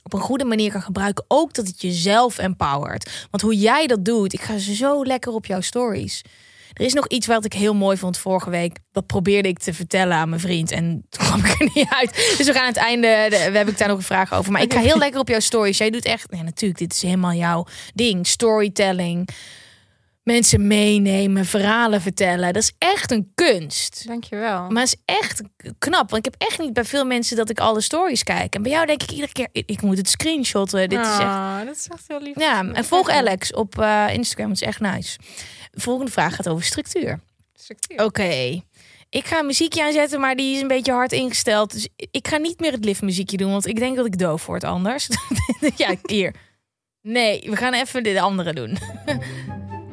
[0.03, 1.24] op een goede manier kan gebruiken.
[1.29, 3.11] Ook dat het jezelf empowert.
[3.31, 6.22] Want hoe jij dat doet, ik ga zo lekker op jouw stories.
[6.72, 8.76] Er is nog iets wat ik heel mooi vond vorige week.
[8.92, 10.70] Dat probeerde ik te vertellen aan mijn vriend.
[10.70, 12.35] En toen kwam ik er niet uit.
[12.38, 13.26] Dus we gaan aan het einde.
[13.30, 14.52] de- we hebben ik daar nog een vraag over.
[14.52, 15.78] Maar ik ga heel lekker op jouw stories.
[15.78, 16.30] Jij doet echt.
[16.30, 16.78] Nee, natuurlijk.
[16.80, 18.26] Dit is helemaal jouw ding.
[18.26, 19.28] Storytelling.
[20.22, 21.44] Mensen meenemen.
[21.44, 22.52] Verhalen vertellen.
[22.52, 24.06] Dat is echt een kunst.
[24.06, 24.70] Dankjewel.
[24.70, 25.42] Maar het is echt
[25.78, 26.11] knap.
[26.11, 28.54] Want ik heb echt niet bij veel mensen dat ik alle stories kijk.
[28.54, 30.88] En bij jou denk ik iedere keer, ik, moet het screenshotten.
[30.88, 31.18] Dit is echt...
[31.20, 32.38] Ah, dat is echt heel lief.
[32.38, 34.50] Ja, en volg Alex op eh, Instagram.
[34.50, 35.18] Het is echt nice.
[35.70, 37.20] De volgende vraag gaat over structuur.
[37.54, 38.04] Structuur.
[38.04, 38.62] Oké.
[39.09, 41.72] Ik ga een muziekje aanzetten, maar die is een beetje hard ingesteld.
[41.72, 44.64] Dus ik ga niet meer het liftmuziekje doen, want ik denk dat ik doof word
[44.64, 45.09] anders.
[45.76, 46.35] ja, hier.
[47.02, 48.78] Nee, we gaan even dit andere doen.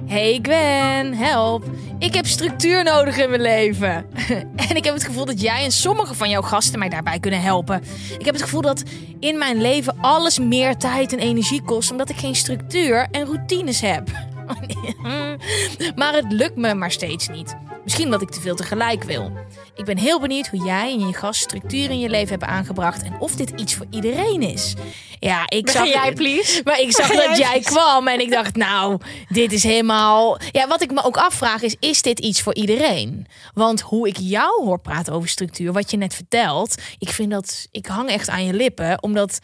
[0.07, 1.63] Hey Gwen, help.
[1.99, 4.05] Ik heb structuur nodig in mijn leven.
[4.69, 7.41] en ik heb het gevoel dat jij en sommige van jouw gasten mij daarbij kunnen
[7.41, 7.83] helpen.
[8.19, 8.83] Ik heb het gevoel dat
[9.19, 13.81] in mijn leven alles meer tijd en energie kost omdat ik geen structuur en routines
[13.81, 14.09] heb.
[15.95, 17.55] maar het lukt me maar steeds niet.
[17.83, 19.31] Misschien omdat ik te veel tegelijk wil.
[19.75, 23.03] Ik ben heel benieuwd hoe jij en je gast structuur in je leven hebben aangebracht
[23.03, 24.73] en of dit iets voor iedereen is.
[25.19, 26.61] Ja, ik Begin zag jij, please?
[26.65, 28.97] Maar ik zag dat jij kwam en ik dacht, nou,
[29.29, 30.39] dit is helemaal.
[30.51, 33.27] Ja, wat ik me ook afvraag is: is dit iets voor iedereen?
[33.53, 37.67] Want hoe ik jou hoor praten over structuur, wat je net vertelt, ik vind dat
[37.71, 39.39] ik hang echt aan je lippen, omdat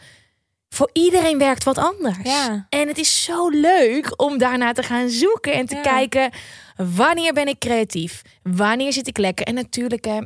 [0.74, 2.18] voor iedereen werkt wat anders.
[2.22, 2.66] Ja.
[2.68, 5.80] En het is zo leuk om daarna te gaan zoeken en te Ja.
[5.80, 6.30] kijken
[6.76, 9.46] wanneer ben ik creatief, wanneer zit ik lekker.
[9.46, 10.18] En natuurlijk, hè,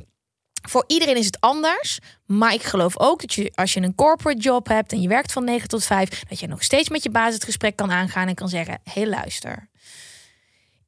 [0.68, 1.98] voor iedereen is het anders.
[2.26, 5.32] Maar ik geloof ook dat je, als je een corporate job hebt en je werkt
[5.32, 8.28] van 9 tot 5, dat je nog steeds met je baas het gesprek kan aangaan
[8.28, 9.67] en kan zeggen: Hé, hey, luister.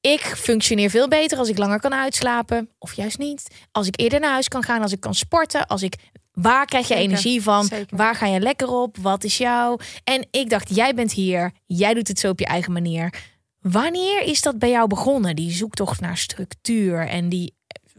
[0.01, 3.47] Ik functioneer veel beter als ik langer kan uitslapen, of juist niet.
[3.73, 5.95] Als ik eerder naar huis kan gaan, als ik kan sporten, als ik.
[6.33, 7.65] Waar krijg je Zeker, energie van?
[7.65, 7.97] zeker.
[7.97, 8.97] Waar ga je lekker op?
[8.97, 9.81] Wat is jou?
[10.05, 13.15] En ik dacht, jij bent hier, jij doet het zo op je eigen manier.
[13.61, 15.37] Wanneer is dat bij jou begonnen?
[15.37, 17.55] Die zoektocht naar structuur en die,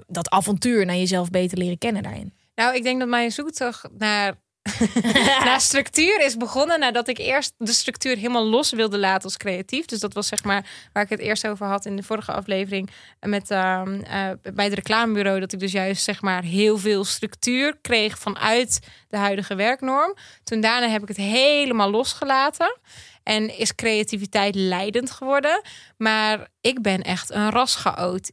[0.08, 2.34] dat avontuur naar jezelf beter leren kennen daarin.
[2.56, 4.36] Nou, ik denk dat mijn zoektocht naar,
[5.46, 9.86] naar structuur is begonnen nadat ik eerst de structuur helemaal los wilde laten als creatief.
[9.86, 12.90] Dus dat was zeg maar waar ik het eerst over had in de vorige aflevering
[13.20, 15.40] met, ehm, eh, bij het reclamebureau.
[15.40, 20.16] Dat ik dus juist zeg maar heel veel structuur kreeg vanuit de huidige werknorm.
[20.44, 22.80] Toen daarna heb ik het helemaal losgelaten.
[23.24, 25.62] En is creativiteit leidend geworden.
[25.98, 28.32] Maar ik ben echt een raschaot.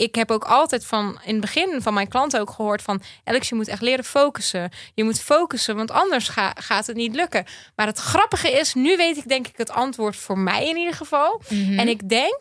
[0.00, 3.48] Ik, heb ook altijd van in het begin van mijn klanten ook gehoord van Alex,
[3.48, 4.70] je moet echt leren focussen.
[4.94, 7.44] Je moet focussen, want anders ga- gaat het niet lukken.
[7.76, 10.94] Maar het grappige is, nu weet ik denk ik het antwoord voor mij in ieder
[10.94, 11.40] geval.
[11.78, 12.38] En ik denk,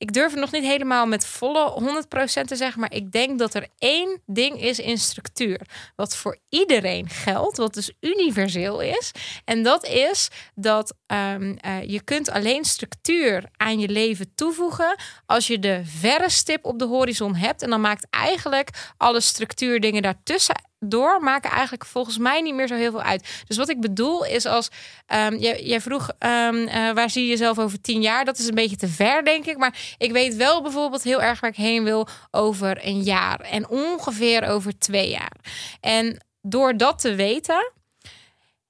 [0.00, 2.04] ik durf het nog niet helemaal met volle
[2.40, 5.60] 100% te zeggen, maar ik denk dat er één ding is in structuur.
[5.96, 9.10] Wat voor iedereen geldt, wat dus universeel is.
[9.44, 15.46] En dat is dat ehm, eh, je kunt alleen structuur aan je leven toevoegen als
[15.46, 17.62] je de verre stip op de horizon hebt.
[17.62, 22.74] En dan maakt eigenlijk alle structuurdingen daartussen door maken eigenlijk volgens mij niet meer zo
[22.74, 23.42] heel veel uit.
[23.46, 24.68] Dus wat ik bedoel is als
[25.06, 28.24] ehm, jij, jij vroeg ehm, eh, waar zie je jezelf over tien jaar?
[28.24, 29.56] Dat is een beetje te ver, denk ik.
[29.56, 33.68] Maar ik weet wel bijvoorbeeld heel erg waar ik heen wil over een jaar en
[33.68, 35.36] ongeveer over twee jaar.
[35.80, 37.72] En door dat te weten,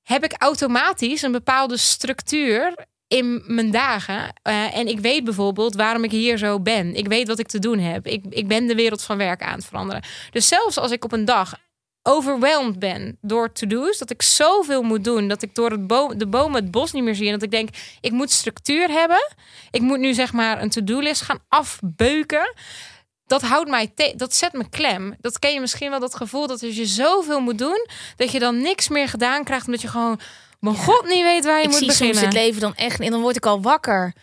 [0.03, 4.33] heb ik automatisch een bepaalde structuur in mijn dagen.
[4.43, 6.95] Eh, en ik weet bijvoorbeeld waarom ik hier zo ben.
[6.95, 8.07] Ik weet wat ik te doen heb.
[8.07, 10.03] Ik, ik ben de wereld van werk aan het veranderen.
[10.31, 11.55] Dus zelfs als ik op een dag
[12.03, 16.27] overwhelmed ben door to-do's, dat ik zoveel moet doen, dat ik door het boom, de
[16.27, 17.69] bomen het bos niet meer zie en dat ik denk,
[18.01, 19.33] ik moet structuur hebben.
[19.71, 22.55] Ik moet nu zeg maar een to-do-list gaan afbeuken.
[23.27, 25.15] Dat houdt mij, te- dat zet me klem.
[25.21, 27.87] Dat ken je misschien wel, dat gevoel dat als je zoveel moet doen,
[28.17, 30.21] dat je dan niks meer gedaan krijgt, omdat je gewoon,
[30.61, 32.15] mijn god, niet weet waar je ik moet zie beginnen.
[32.15, 34.15] soms het leven dan echt en dan word ik al wakker.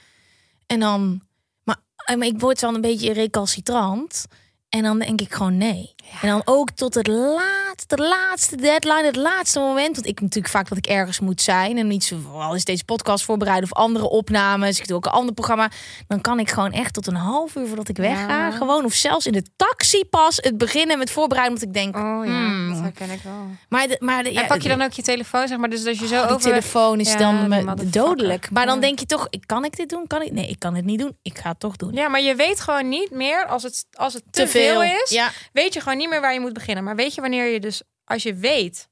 [0.65, 1.21] En dan,
[1.63, 4.25] maar, eh, maar ik word dan een beetje recalcitrant.
[4.69, 5.93] En dan denk ik gewoon nee.
[6.21, 9.95] En dan ook tot het laatste, de laatste deadline, het laatste moment.
[9.95, 11.77] Want ik natuurlijk vaak dat ik ergens moet zijn.
[11.77, 12.17] En niet zo,
[12.53, 14.79] is deze podcast voorbereiden of andere opnames.
[14.79, 15.69] Ik doe ook een ander programma.
[16.07, 18.27] Dan kan ik gewoon echt tot een half uur voordat ik wegga.
[18.47, 18.51] Ja.
[18.51, 21.57] Gewoon of zelfs in de taxi pas het beginnen met voorbereiden.
[21.57, 23.33] Want ik denk, Oh ja, hmm, dat herken ik wel.
[23.69, 25.69] maar, de, maar de, En ja, pak je dan ook je telefoon, zeg maar.
[25.69, 28.51] Dus als je zo Oh, die telefoon is Ja, dan me- dodelijk.
[28.51, 28.81] Maar dan Ja.
[28.81, 30.07] denk je toch, kan ik dit doen?
[30.07, 30.31] Kan ik?
[30.31, 31.17] Nee, ik kan het niet doen.
[31.21, 31.93] Ik ga het toch doen.
[31.93, 34.83] Ja, maar je weet gewoon niet meer als het, als het te, veel.
[34.83, 35.09] is.
[35.09, 35.29] Ja.
[35.53, 36.83] Weet je gewoon niet meer waar je moet beginnen.
[36.83, 38.89] Maar weet je wanneer je dus, als je weet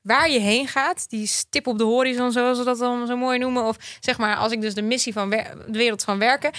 [0.00, 3.38] waar je heen gaat, die stip op de horizon, zoals we dat dan zo mooi
[3.38, 6.50] noemen, of zeg maar, als ik dus de missie van de wereld van werken,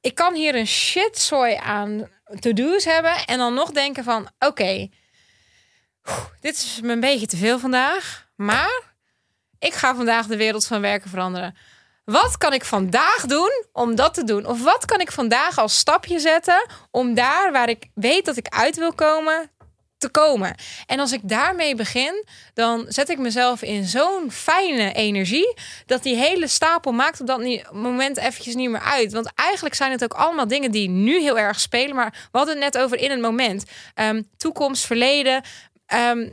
[0.00, 2.08] ik kan hier een shitzooi aan
[2.40, 4.88] to-do's hebben en dan nog denken van, oké,
[6.40, 8.82] dit is me een beetje te veel vandaag, maar
[9.58, 11.56] ik ga vandaag de wereld van werken veranderen.
[12.04, 14.46] Wat kan ik vandaag doen om dat te doen?
[14.46, 18.48] Of wat kan ik vandaag als stapje zetten om daar waar ik weet dat ik
[18.48, 19.50] uit wil komen,
[19.98, 20.54] te komen?
[20.86, 25.54] En als ik daarmee begin, dan zet ik mezelf in zo'n fijne energie
[25.86, 29.12] dat die hele stapel maakt op dat moment eventjes niet meer uit.
[29.12, 32.62] Want eigenlijk zijn het ook allemaal dingen die nu heel erg spelen, maar we hadden
[32.62, 33.64] het net over in het moment.
[33.94, 35.42] Ehm, toekomst, verleden.
[35.86, 36.30] ehm,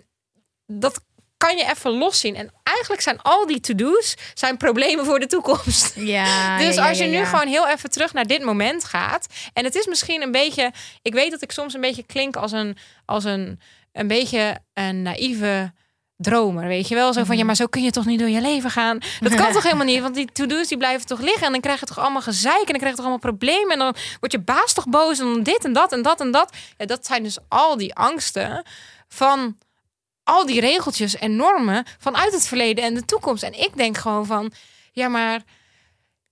[0.65, 1.01] dat
[1.45, 2.35] kan je even loszien.
[2.35, 5.93] En eigenlijk zijn al die to-do's zijn problemen voor de toekomst.
[5.95, 9.27] Ja, dus ja, ja, als je nu gewoon heel even terug naar dit moment gaat.
[9.53, 10.71] En het is misschien een beetje.
[11.01, 13.59] Ik weet dat ik soms een beetje klink als een, als een,
[13.91, 15.73] een beetje een naïeve
[16.17, 17.13] dromer, weet je wel?
[17.13, 18.99] Zo van, ja, maar zo kun je toch niet door je leven gaan?
[19.19, 20.01] Dat kan toch helemaal niet?
[20.01, 22.65] Want die to-do's die blijven toch liggen en dan krijg je toch allemaal gezeik en
[22.65, 25.43] dan krijg je toch allemaal problemen en dan wordt je baas toch boos en dan
[25.43, 26.53] dit en dat en dat en dat.
[26.77, 28.65] Ja, dat zijn dus al die angsten
[29.07, 29.57] van
[30.29, 33.43] al die regeltjes en normen vanuit het verleden en de toekomst.
[33.43, 34.51] En ik denk gewoon van,
[34.91, 35.41] ja, maar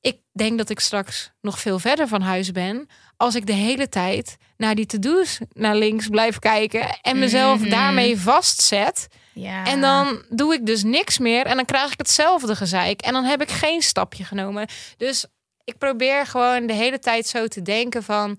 [0.01, 3.89] ik denk dat ik straks nog veel verder van huis ben als ik de hele
[3.89, 7.69] tijd naar die to-do's naar links blijf kijken en mezelf Mhm.
[7.69, 9.07] daarmee vastzet.
[9.33, 9.65] Ja.
[9.65, 13.23] En dan doe ik dus niks meer en dan krijg ik hetzelfde gezeik en dan
[13.23, 14.67] heb ik geen stapje genomen.
[14.97, 15.25] Dus
[15.63, 18.38] ik probeer gewoon de hele tijd zo te denken van.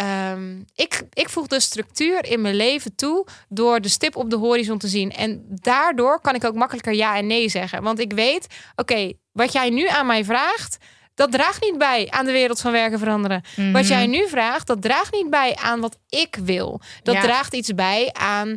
[0.00, 4.36] Ehm, ik, ik voeg de structuur in mijn leven toe door de stip op de
[4.36, 5.10] horizon te zien.
[5.12, 7.82] En daardoor kan ik ook makkelijker ja en nee zeggen.
[7.82, 10.76] Want ik weet, oké, wat jij nu aan mij vraagt,
[11.14, 13.42] dat draagt niet bij aan de wereld van werken veranderen.
[13.56, 13.72] Mhm.
[13.72, 16.80] Wat jij nu vraagt, dat draagt niet bij aan wat ik wil.
[17.02, 17.20] Dat Ja.
[17.20, 18.56] draagt iets bij aan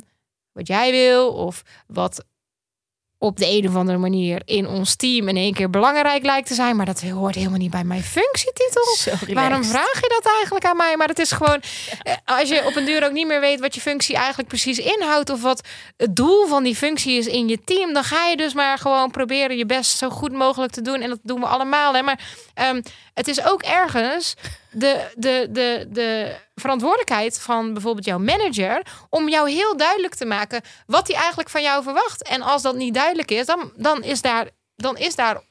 [0.51, 2.25] wat jij wil of wat
[3.23, 6.53] op de een of andere manier in ons team in één keer belangrijk lijkt te
[6.53, 6.75] zijn.
[6.75, 8.95] Maar dat hoort helemaal niet bij mijn functietitel.
[9.33, 10.97] Waarom vraag je dat eigenlijk aan mij?
[10.97, 11.61] Maar het is gewoon,
[12.01, 14.77] eh, als je op een duur ook niet meer weet wat je functie eigenlijk precies
[14.77, 18.37] inhoudt of wat het doel van die functie is in je team, dan ga je
[18.37, 21.01] dus maar gewoon proberen je best zo goed mogelijk te doen.
[21.01, 21.93] En dat doen we allemaal.
[21.93, 22.01] Hè?
[22.01, 22.19] Maar
[22.53, 22.81] ehm,
[23.13, 24.33] het is ook ergens
[24.71, 30.61] de, de, de, de verantwoordelijkheid van bijvoorbeeld jouw manager om jou heel duidelijk te maken
[30.85, 32.23] wat hij eigenlijk van jou verwacht.
[32.23, 35.41] En als dat niet duidelijk is, dan, dan, is, daar, dan is daar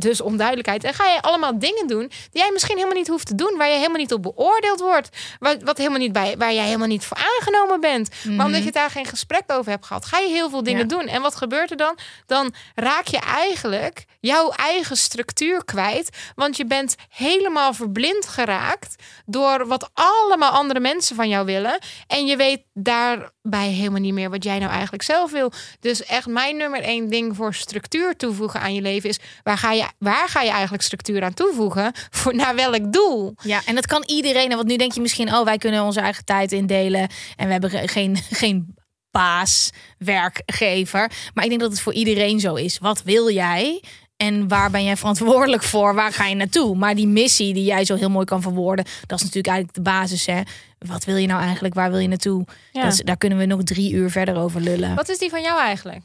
[0.00, 0.84] dus onduidelijkheid.
[0.84, 3.68] En ga je allemaal dingen doen die jij misschien helemaal niet hoeft te doen, waar
[3.68, 5.08] je helemaal niet op beoordeeld wordt,
[5.38, 8.08] wat, wat helemaal niet bij, waar jij helemaal niet voor aangenomen bent.
[8.24, 10.86] Maar omdat je daar geen gesprek over hebt gehad, ga je heel veel dingen Ja.
[10.96, 11.06] doen.
[11.06, 11.98] En wat gebeurt er dan?
[12.26, 18.94] Dan raak je eigenlijk jouw eigen structuur kwijt, want je bent helemaal verblind geraakt
[19.26, 21.78] door wat allemaal andere mensen van jou willen.
[22.06, 25.52] En je weet daarbij helemaal niet meer wat jij nou eigenlijk zelf wil.
[25.80, 29.72] Dus echt mijn nummer één ding voor structuur toevoegen aan je leven is waar ga
[29.72, 31.92] je, waar ga je eigenlijk structuur aan toevoegen?
[32.10, 33.34] Voor naar welk doel?
[33.42, 34.48] Ja, en dat kan iedereen.
[34.48, 37.08] Want nu denk je misschien, oh, wij kunnen onze eigen tijd indelen.
[37.36, 38.74] En we hebben ge- geen, geen
[39.10, 41.10] baas, werkgever.
[41.34, 42.78] Maar ik denk dat het voor iedereen zo is.
[42.78, 43.82] Wat wil jij?
[44.16, 45.94] En waar ben jij verantwoordelijk voor?
[45.94, 46.76] Waar ga je naartoe?
[46.76, 49.90] Maar die missie die jij zo heel mooi kan verwoorden, dat is natuurlijk eigenlijk de
[49.90, 50.26] basis.
[50.26, 50.40] Hè?
[50.78, 51.74] Wat wil je nou eigenlijk?
[51.74, 52.46] Waar wil je naartoe?
[52.72, 52.82] Ja.
[52.82, 54.94] Dat is- daar kunnen we nog drie uur verder over lullen.
[54.94, 56.00] Wat is die van jou eigenlijk?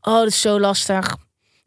[0.00, 1.16] Oh, dat is zo lastig.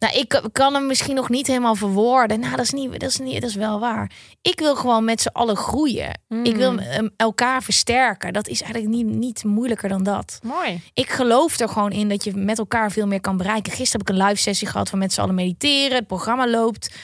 [0.05, 2.39] Nou, ik kan hem misschien nog niet helemaal verwoorden.
[2.39, 4.11] Nou, dat is niet, dat is niet, dat is wel waar.
[4.41, 6.19] Ik wil gewoon met z'n allen groeien.
[6.43, 8.33] Ik wil um, elkaar versterken.
[8.33, 10.39] Dat is eigenlijk niet, niet moeilijker dan dat.
[10.43, 10.81] Mooi.
[10.93, 13.71] Ik geloof er gewoon in dat je met elkaar veel meer kan bereiken.
[13.71, 15.97] Gisteren heb ik een live sessie gehad van met z'n allen mediteren.
[15.97, 16.95] Het programma loopt.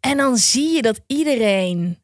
[0.00, 1.98] En dan zie je dat iedereen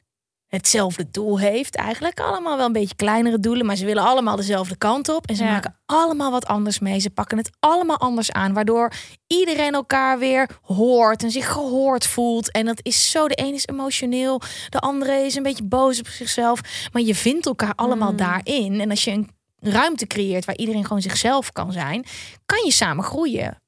[0.47, 1.75] hetzelfde doel heeft.
[1.75, 5.27] Eigenlijk allemaal wel een beetje kleinere doelen, maar ze willen allemaal dezelfde kant op.
[5.27, 5.51] En ze Ja.
[5.51, 6.99] maken allemaal wat anders mee.
[6.99, 8.91] Ze pakken het allemaal anders aan, waardoor
[9.27, 12.51] iedereen elkaar weer hoort en zich gehoord voelt.
[12.51, 13.27] En dat is zo.
[13.27, 16.61] De een is emotioneel, de andere is een beetje boos op zichzelf.
[16.91, 18.79] Maar je vindt elkaar allemaal daarin.
[18.81, 19.29] En als je een
[19.59, 22.05] ruimte creëert waar iedereen gewoon zichzelf kan zijn,
[22.45, 23.61] kan je samen groeien.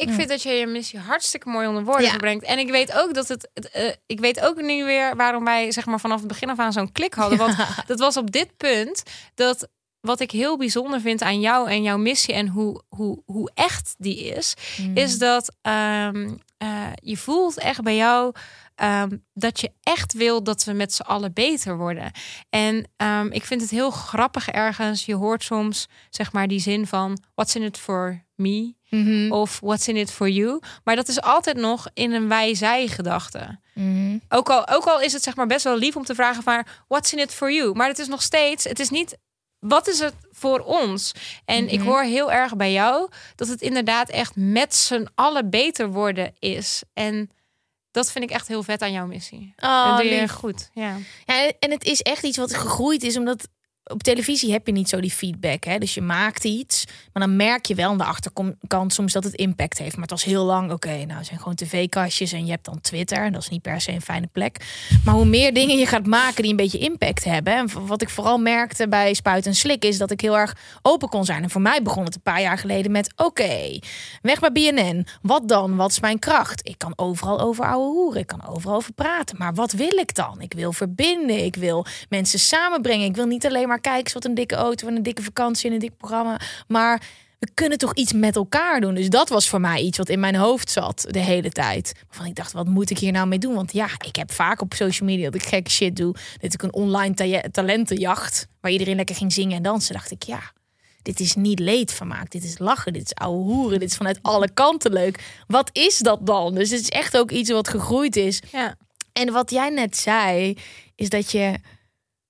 [0.00, 2.16] Ik vind dat je je missie hartstikke mooi onder woorden Ja.
[2.16, 2.44] brengt.
[2.44, 3.48] En ik weet ook dat het.
[3.54, 6.58] het, eh, ik weet ook nu weer waarom wij zeg maar vanaf het begin af
[6.58, 7.38] aan zo'n klik hadden.
[7.38, 7.56] Want
[7.86, 9.02] dat was op dit punt
[9.34, 9.68] dat
[10.00, 13.94] wat ik heel bijzonder vind aan jou en jouw missie en hoe, hoe, hoe echt
[13.98, 14.54] die is,
[14.94, 18.32] is dat ehm, eh, je voelt echt bij jou
[18.74, 22.10] ehm, dat je echt wil dat we met z'n allen beter worden.
[22.50, 25.04] En ehm, ik vind het heel grappig ergens.
[25.04, 29.32] Je hoort soms zeg maar die zin van what's in it for me Mhm.
[29.32, 30.60] of what's in it for you.
[30.84, 33.58] Maar dat is altijd nog in een wij-zij gedachte.
[33.74, 34.18] Mhm.
[34.28, 36.64] Ook al, ook al is het zeg maar best wel lief om te vragen van
[36.88, 37.74] what's in it for you.
[37.74, 39.18] Maar het is nog steeds, het is niet
[39.58, 41.12] wat is het voor ons?
[41.44, 45.90] En ik hoor heel erg bij jou dat het inderdaad echt met z'n allen beter
[45.90, 46.82] worden is.
[46.92, 47.30] En
[47.90, 49.52] dat vind ik echt heel vet aan jouw missie.
[49.56, 50.30] Oh, dat doe je lief.
[50.32, 50.70] goed.
[50.72, 50.96] Ja.
[51.24, 53.48] Ja, en het is echt iets wat gegroeid is, omdat
[53.88, 55.64] op televisie heb je niet zo die feedback.
[55.64, 55.78] Hè?
[55.78, 59.34] Dus je maakt iets, maar dan merk je wel aan de achterkant soms dat het
[59.34, 59.92] impact heeft.
[59.92, 63.18] Maar het was heel lang, oké, nou zijn gewoon tv-kastjes en je hebt dan Twitter.
[63.18, 64.56] En dat is niet per se een fijne plek.
[65.04, 67.52] Maar hoe meer dingen je gaat maken die een beetje impact hebben.
[67.52, 71.08] En wat ik vooral merkte bij Spuit en Slik is dat ik heel erg open
[71.08, 71.42] kon zijn.
[71.42, 73.78] En voor mij begon het een paar jaar geleden met, oké,
[74.22, 75.06] weg bij BNN.
[75.22, 75.76] Wat dan?
[75.76, 76.68] Wat is mijn kracht?
[76.68, 78.20] Ik kan overal over ouwe hoeren.
[78.20, 79.36] Ik kan overal over praten.
[79.38, 80.40] Maar wat wil ik dan?
[80.40, 81.44] Ik wil verbinden.
[81.44, 83.06] Ik wil mensen samenbrengen.
[83.06, 85.66] Ik wil niet alleen maar kijken eens wat een dikke auto en een dikke vakantie
[85.68, 86.40] en een dik programma.
[86.66, 87.02] Maar
[87.38, 88.94] we kunnen toch iets met elkaar doen.
[88.94, 91.92] Dus dat was voor mij iets wat in mijn hoofd zat de hele tijd.
[92.08, 93.54] Waarvan ik dacht, wat moet ik hier nou mee doen?
[93.54, 96.14] Want ja, ik heb vaak op social media dat ik gekke shit doe.
[96.40, 99.94] Dat ik een online ta- talentenjacht waar iedereen lekker ging zingen en dansen.
[99.94, 100.40] Dacht ik, ja,
[101.02, 102.30] dit is niet leedvermaak.
[102.30, 102.92] Dit is lachen.
[102.92, 103.78] Dit is ouwe hoeren.
[103.78, 105.42] Dit is vanuit alle kanten leuk.
[105.46, 106.54] Wat is dat dan?
[106.54, 108.42] Dus het is echt ook iets wat gegroeid is.
[108.52, 108.76] Ja.
[109.12, 110.56] En wat jij net zei,
[110.94, 111.54] is dat je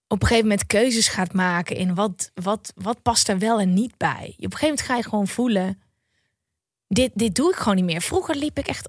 [0.08, 3.74] op een gegeven moment keuzes gaat maken in wat, wat, wat past er wel en
[3.74, 4.34] niet bij.
[4.36, 5.82] Op een gegeven moment ga je gewoon voelen.
[6.88, 8.00] Dit, dit doe ik gewoon niet meer.
[8.00, 8.88] Vroeger liep ik echt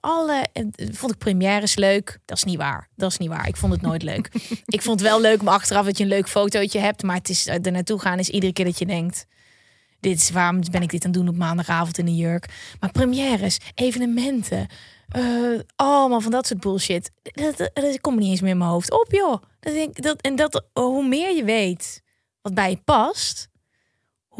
[0.00, 0.46] alle.
[0.92, 2.18] Vond ik premières leuk.
[2.24, 2.88] Dat is niet waar.
[2.96, 3.48] Dat is niet waar.
[3.48, 4.30] Ik vond het nooit leuk.
[4.66, 7.02] ik vond het wel leuk om achteraf dat je een leuk fotootje hebt.
[7.02, 9.26] Maar het is er naartoe gaan is iedere keer dat je denkt.
[10.00, 12.74] Dit is waarom ben ik dit aan het doen op maandagavond in een jurk.
[12.80, 14.66] Maar premières, evenementen,
[15.08, 15.22] eh,
[15.76, 17.10] allemaal van dat soort bullshit.
[17.22, 19.42] Dat, dat, komt niet eens meer in mijn hoofd op, joh.
[19.60, 22.02] Dat denk, dat, en dat, hoe meer je weet
[22.42, 23.48] wat bij je past,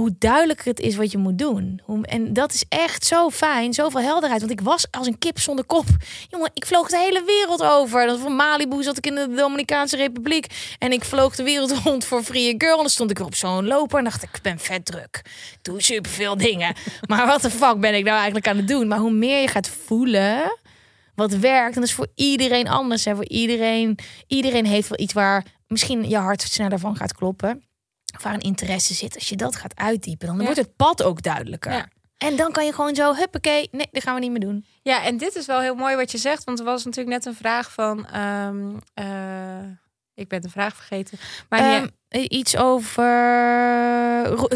[0.01, 1.81] hoe duidelijker het is wat je moet doen.
[2.03, 4.41] En dat is echt zo fijn, zoveel helderheid.
[4.41, 5.85] Want ik was als een kip zonder kop.
[6.29, 8.07] Jongen, ik vloog de hele wereld over.
[8.07, 10.47] Dat van Malibu zat ik in de Dominicaanse Republiek.
[10.79, 12.73] En ik vloog de wereld rond voor Free Girl.
[12.73, 15.23] En dan stond ik op zo'n loper en dacht ik, ik ben vet druk.
[15.63, 16.75] Doe superveel dingen.
[17.11, 18.89] maar wat de fuck ben ik nou eigenlijk aan het doen?
[18.89, 20.59] Maar hoe meer je gaat voelen
[21.15, 21.75] wat werkt.
[21.75, 23.05] En dat is voor iedereen anders.
[23.05, 23.15] Hè?
[23.15, 27.70] Voor iedereen, iedereen heeft wel iets waar misschien je hart sneller van gaat kloppen.
[28.17, 29.15] Of waar een interesse zit.
[29.15, 31.73] Als je dat gaat uitdiepen, dan wordt het pad ook duidelijker.
[31.73, 31.89] Ja.
[32.19, 34.65] En dan kan je gewoon zo, huppakee, nee, dat gaan we niet meer doen.
[34.83, 36.45] Ja, en dit is wel heel mooi wat je zegt.
[36.45, 38.07] Want er was natuurlijk net een vraag van...
[38.07, 39.69] ehm, eh,
[40.15, 41.19] ik ben de vraag vergeten.
[41.49, 43.09] Maar Ehm, eh, iets over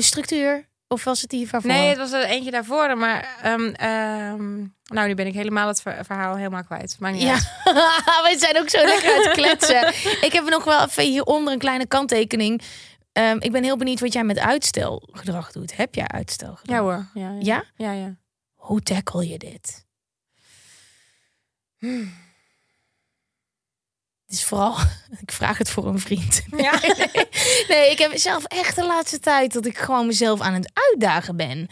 [0.02, 0.68] structuur.
[0.88, 1.70] Of was het die waarvoor?
[1.70, 2.96] nee, het was er eentje daarvoor.
[2.98, 3.72] Maar ehm,
[4.84, 6.96] nou, nu ben ik helemaal het ver- verhaal helemaal kwijt.
[6.98, 7.42] Maar Ja, uit.
[8.32, 9.88] we zijn ook zo lekker het kletsen.
[10.26, 12.62] Ik heb nog wel even hieronder een kleine kanttekening.
[13.14, 15.76] Ehm, ik ben heel benieuwd wat jij met uitstelgedrag doet.
[15.76, 16.76] Heb jij uitstelgedrag?
[16.76, 17.06] Ja hoor.
[17.14, 17.38] Ja, ja.
[17.40, 17.64] Ja?
[17.76, 18.16] Ja, ja.
[18.54, 19.86] Hoe tackle je dit?
[24.26, 24.76] Het is vooral,
[25.24, 26.42] ik vraag het voor een vriend.
[26.56, 26.80] Ja.
[27.68, 31.36] Nee, ik heb zelf echt de laatste tijd dat ik gewoon mezelf aan het uitdagen
[31.36, 31.68] ben.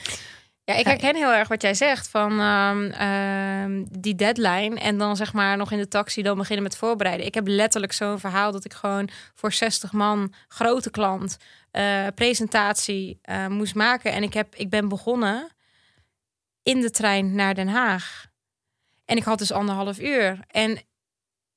[0.65, 5.17] Ja, ik herken heel erg wat jij zegt van ehm, ehm, die deadline en dan
[5.17, 7.27] zeg maar nog in de taxi dan beginnen met voorbereiden.
[7.27, 11.37] Ik heb letterlijk zo'n verhaal dat ik gewoon voor 60 man grote klant
[11.71, 15.49] eh, presentatie eh, moest maken en ik heb ik ben begonnen
[16.63, 18.27] in de trein naar Den Haag
[19.05, 20.79] en ik had dus anderhalf uur en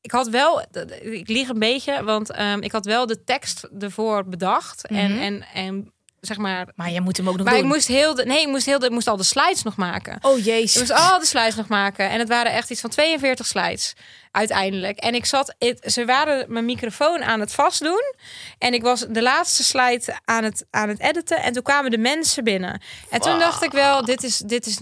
[0.01, 0.61] ik had wel,
[1.01, 5.21] ik lieg een beetje, want ehm, ik had wel de tekst ervoor bedacht en, Mhm.
[5.21, 5.93] en, en
[6.25, 7.63] zeg maar Maar je moet hem ook nog maar doen.
[7.63, 9.75] ik moest heel de, nee, ik moest heel de, ik moest al de slides nog
[9.75, 10.17] maken.
[10.21, 10.77] Oh Ik jezus.
[10.79, 12.09] moest al de slides nog maken.
[12.09, 13.93] En het waren echt iets van 42 slides
[14.31, 14.97] uiteindelijk.
[14.99, 18.13] En ik zat, het, ze waren mijn microfoon aan het vastdoen.
[18.57, 21.38] En ik was de laatste slide aan het, aan het editen.
[21.41, 22.81] En toen kwamen de mensen binnen.
[23.09, 24.79] En toen dacht ik wel, dit is, dit is,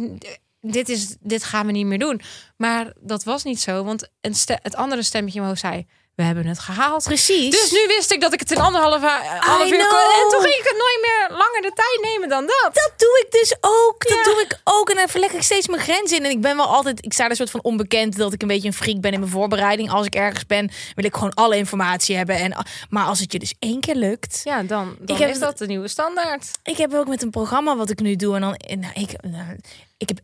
[0.62, 2.22] dit is, dit gaan we niet meer doen.
[2.58, 3.84] Maar dat was niet zo.
[3.84, 7.04] Want een het andere stemmetje omhoog zei, we hebben het gehaald.
[7.04, 7.62] Precies.
[7.62, 9.02] Dus nu wist ik dat ik het in anderhalf,
[9.40, 9.98] half uur kon.
[9.98, 12.70] En toen ging ik het nooit meer langer de tijd nemen dan dat.
[12.74, 14.08] Dat doe ik dus ook.
[14.08, 14.90] Dat doe ik ook.
[14.90, 16.24] En dan verleg ik steeds mijn grenzen in.
[16.24, 18.48] En ik ben wel altijd, ik sta er een soort van onbekend dat ik een
[18.48, 19.92] beetje een freak ben in mijn voorbereiding.
[19.92, 22.36] Als ik ergens ben, wil ik gewoon alle informatie hebben.
[22.36, 24.42] En, maar als het je dus één keer lukt.
[24.44, 26.50] Ja, dan, dan heb is dat de nieuwe standaard.
[26.64, 28.36] Ik heb ook met een programma wat ik nu doe.
[28.36, 29.58] En dan, en nou, ik, nou,
[29.98, 30.20] ik heb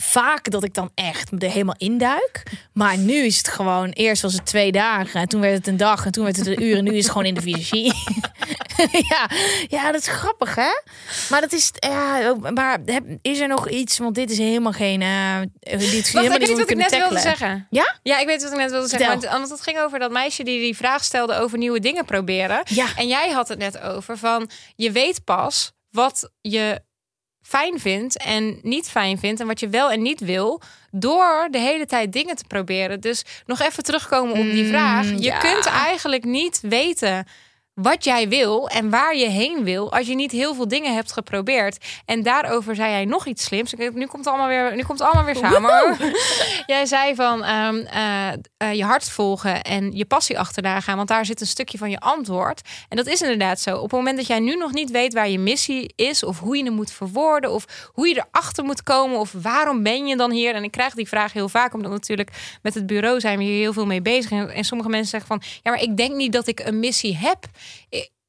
[0.00, 2.42] vaak dat ik dan echt er helemaal induik.
[2.72, 5.20] Maar nu is het gewoon, eerst was het twee dagen.
[5.20, 6.04] En toen werd het een dag.
[6.04, 6.76] En toen werd het een uur.
[6.76, 7.92] En nu is het gewoon in de visagie.
[9.10, 9.30] ja,
[9.68, 10.70] ja, dat is grappig, hè?
[11.30, 13.98] Maar dat is, ja, maar heb- is er nog iets?
[13.98, 16.96] Want dit is helemaal geen, eh dit is Wacht, helemaal ik weet wat ik net
[16.96, 17.66] wilde zeggen.
[17.70, 17.98] Ja?
[18.02, 19.10] Ja, ik weet wat ik net wilde zeggen.
[19.10, 19.30] Vertel.
[19.30, 22.60] Want, want het ging over dat meisje die die vraag stelde over nieuwe dingen proberen.
[22.64, 22.86] Ja.
[22.96, 26.80] En jij had het net over van je weet pas wat je
[27.48, 31.58] fijn vindt en niet fijn vindt en wat je wel en niet wil door de
[31.58, 33.00] hele tijd dingen te proberen.
[33.00, 35.06] Dus nog even terugkomen op die Mm, vraag.
[35.10, 35.38] Je ja.
[35.38, 37.26] kunt eigenlijk niet weten
[37.82, 41.12] wat jij wil en waar je heen wil als je niet heel veel dingen hebt
[41.12, 41.84] geprobeerd.
[42.04, 43.74] En daarover zei hij nog iets slims.
[43.74, 45.96] Nu komt het allemaal weer, nu komt het allemaal weer samen.
[46.66, 51.08] jij zei van ehm, eh, eh, je hart volgen en je passie achterna gaan, want
[51.08, 52.60] daar zit een stukje van je antwoord.
[52.88, 53.76] En dat is inderdaad zo.
[53.76, 56.56] Op het moment dat jij nu nog niet weet waar je missie is, of hoe
[56.56, 60.30] je hem moet verwoorden, of hoe je erachter moet komen, of waarom ben je dan
[60.30, 60.54] hier?
[60.54, 63.58] En ik krijg die vraag heel vaak, omdat natuurlijk met het bureau zijn we hier
[63.58, 64.30] heel veel mee bezig.
[64.30, 67.16] En, en sommige mensen zeggen van, ja, maar ik denk niet dat ik een missie
[67.16, 67.46] heb.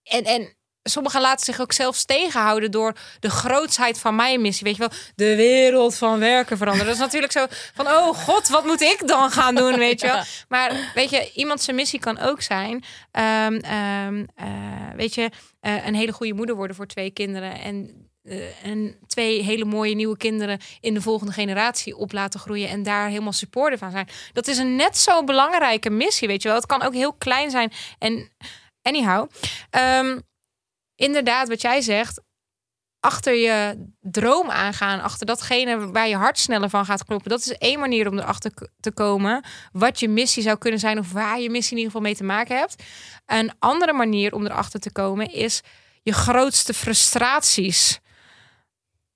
[0.04, 4.66] En, en sommigen laten zich ook zelfs tegenhouden door de grootsheid van mijn missie.
[4.66, 6.88] Weet je wel, de wereld van werken veranderen.
[6.88, 10.08] Dat is natuurlijk zo van, oh god, wat moet ik dan gaan doen, weet je
[10.08, 10.22] wel.
[10.48, 14.48] Maar weet je, iemand zijn missie kan ook zijn, ehm, ehm, eh,
[14.96, 15.30] weet je,
[15.60, 17.62] eh, een hele goede moeder worden voor twee kinderen.
[17.62, 22.70] En eh, en twee hele mooie nieuwe kinderen in de volgende generatie op laten groeien
[22.70, 24.08] en daar helemaal supporter van zijn.
[24.34, 26.58] Dat is een net zo belangrijke missie, weet je wel.
[26.58, 27.72] Het kan ook heel klein zijn.
[28.00, 28.32] En
[28.82, 29.30] anyhow,
[29.70, 30.20] ehm,
[30.96, 32.22] inderdaad, wat jij zegt,
[33.00, 37.30] achter je droom aangaan, achter datgene waar je hart sneller van gaat kloppen.
[37.30, 41.12] Dat is één manier om erachter te komen wat je missie zou kunnen zijn of
[41.12, 42.84] waar je missie in ieder geval mee te maken hebt.
[43.26, 45.62] Een andere manier om erachter te komen is
[46.02, 48.00] je grootste frustraties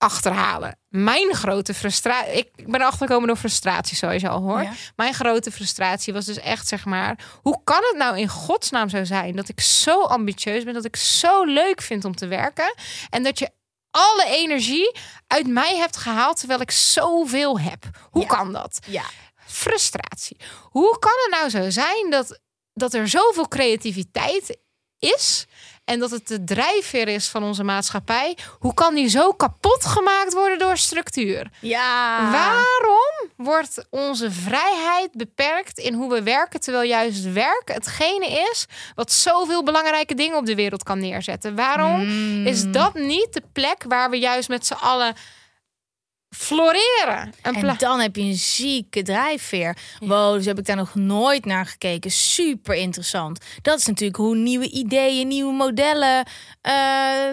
[0.04, 0.78] achterhalen.
[0.90, 4.64] Mijn grote frustratie, ik ben erachter gekomen door frustratie, zoals je al hoort.
[4.64, 4.72] Ja.
[4.96, 9.04] Mijn grote frustratie was dus echt, zeg maar, hoe kan het nou in godsnaam zo
[9.04, 12.74] zijn dat ik zo ambitieus ben, dat ik zo leuk vind om te werken
[13.10, 13.50] en dat je
[13.92, 14.96] alle energie
[15.28, 17.86] uit mij hebt gehaald terwijl ik zoveel heb.
[18.12, 18.28] Hoe Ja.
[18.28, 18.80] kan dat?
[18.88, 19.04] Ja.
[19.48, 20.38] Frustratie.
[20.62, 22.40] Hoe kan het nou zo zijn dat,
[22.74, 24.58] dat er zoveel creativiteit
[25.00, 25.46] is
[25.86, 28.38] en dat het de drijfveer is van onze maatschappij?
[28.60, 31.50] Hoe kan die zo kapot gemaakt worden door structuur?
[31.60, 32.32] Ja.
[32.32, 38.66] Waarom wordt onze vrijheid beperkt in hoe we werken, terwijl juist werk hetgene is
[38.96, 41.56] wat zoveel belangrijke dingen op de wereld kan neerzetten?
[41.56, 42.48] Waarom Mm.
[42.48, 45.16] is dat niet de plek waar we juist met z'n allen
[46.36, 47.34] floreren?
[47.42, 49.78] Een En dan heb je een zieke drijfveer.
[50.00, 52.12] Wow, dus heb ik daar nog nooit naar gekeken.
[52.12, 53.46] Super interessant.
[53.62, 56.28] Dat is natuurlijk hoe nieuwe ideeën, nieuwe modellen
[56.62, 57.32] eh,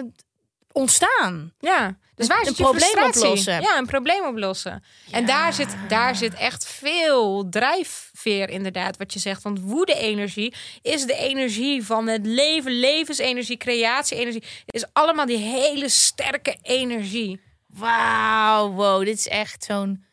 [0.71, 1.53] ontstaan.
[1.59, 3.61] Ja, dus waar Een zit je probleem oplossen.
[3.61, 4.83] Ja, een probleem oplossen.
[5.11, 9.41] En daar zit, daar zit echt veel drijfveer inderdaad, wat je zegt.
[9.41, 14.43] Want woede-energie is de energie van het leven, levensenergie, creatie-energie.
[14.65, 17.39] Het is allemaal die hele sterke energie.
[17.73, 20.03] Wauw, wow, dit is echt zo'n,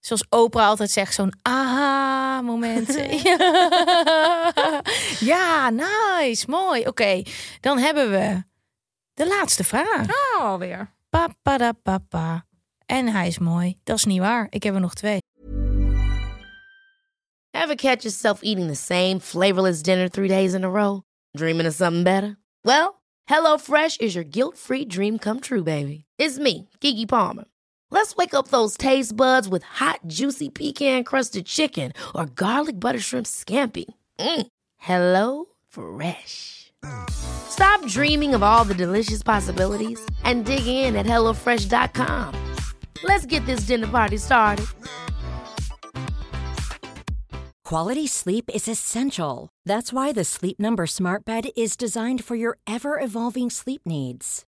[0.00, 2.94] zoals Oprah altijd zegt, zo'n aha-moment.
[3.22, 4.52] ja.
[5.32, 6.86] ja, nice, mooi.
[6.86, 7.22] Oké,
[7.60, 8.42] dan hebben we
[9.14, 10.06] de laatste vraag.
[10.06, 10.94] Oh, alweer.
[11.10, 12.46] Papa da papa.
[12.86, 13.78] En hij is mooi.
[13.84, 14.46] Dat is niet waar.
[14.50, 15.18] Ik heb er nog twee.
[17.50, 21.00] Ever catch yourself eating the same flavorless dinner three days in a row?
[21.32, 22.38] Dreaming of something better?
[22.60, 22.94] Well,
[23.24, 26.07] HelloFresh is your guilt-free dream come true, baby.
[26.18, 27.44] It's me, Kiki Palmer.
[27.90, 33.26] Let's wake up those taste buds with hot, juicy pecan-crusted chicken or garlic butter shrimp
[33.26, 33.86] scampi.
[34.18, 34.46] Mm.
[34.78, 36.72] Hello Fresh.
[37.10, 42.34] Stop dreaming of all the delicious possibilities and dig in at HelloFresh.com.
[43.04, 44.66] Let's get this dinner party started.
[47.64, 49.50] Quality sleep is essential.
[49.66, 54.46] That's why the Sleep Number Smart Bed is designed for your ever evolving sleep needs.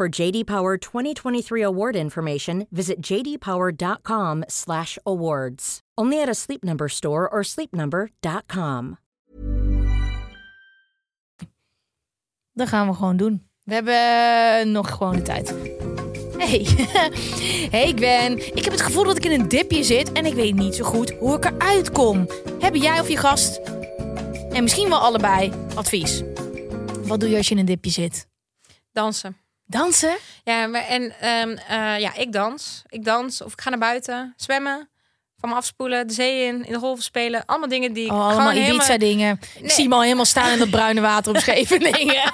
[0.00, 5.80] For JD Power 2023 award information, visit jdpower.com/awards.
[5.94, 8.98] Only at a Sleep Number store or sleepnumber.com.
[12.52, 13.48] Dat gaan we gewoon doen.
[13.64, 15.54] We hebben eh, nog gewoon de tijd.
[16.38, 16.66] Hey.
[17.76, 18.56] hey, ik ben.
[18.56, 20.84] Ik heb het gevoel dat ik in een dipje zit en ik weet niet zo
[20.84, 22.28] goed hoe ik eruit kom.
[22.58, 23.60] Hebben jij of je gast,
[24.50, 26.22] en misschien wel allebei, advies?
[27.02, 28.26] Wat doe je als je in een dipje zit?
[28.92, 29.36] Dansen.
[29.70, 30.16] Dansen?
[30.44, 32.82] Ja, maar, en ehm, eh, ja, ik dans.
[32.88, 34.88] Ik dans of ik ga naar buiten, zwemmen,
[35.36, 37.42] van me afspoelen, de zee in, in de golven spelen.
[37.46, 38.74] Allemaal dingen die ik Oh, allemaal gewoon helemaal...
[38.74, 39.40] Ibiza-dingen.
[39.60, 42.32] Ik zie hem al helemaal staan in dat bruine water op Scheveningen.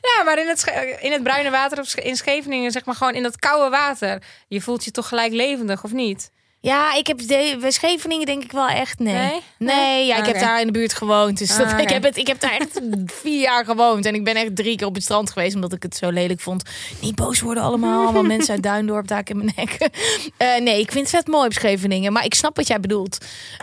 [0.00, 3.22] Ja, maar in het, in het bruine water Sch- in Scheveningen, zeg maar gewoon in
[3.22, 4.22] dat koude water.
[4.48, 6.30] Je voelt je toch gelijk levendig, of niet?
[6.60, 9.14] Ja, ik heb de, bij Scheveningen denk ik wel echt nee.
[9.14, 9.40] Nee?
[9.58, 11.38] Nee, ja, ik heb daar in de buurt gewoond.
[11.38, 12.80] Dus dat, Ah, ik, heb het, ik heb daar echt
[13.22, 14.06] vier jaar gewoond.
[14.06, 16.40] En ik ben echt drie keer op het strand geweest omdat ik het zo lelijk
[16.40, 16.62] vond.
[17.00, 18.02] Niet boos worden allemaal.
[18.02, 19.88] Allemaal mensen uit Duindorp daar in mijn nek.
[20.36, 22.12] Eh, nee, ik vind het vet mooi op Scheveningen.
[22.12, 23.18] Maar ik snap wat jij bedoelt.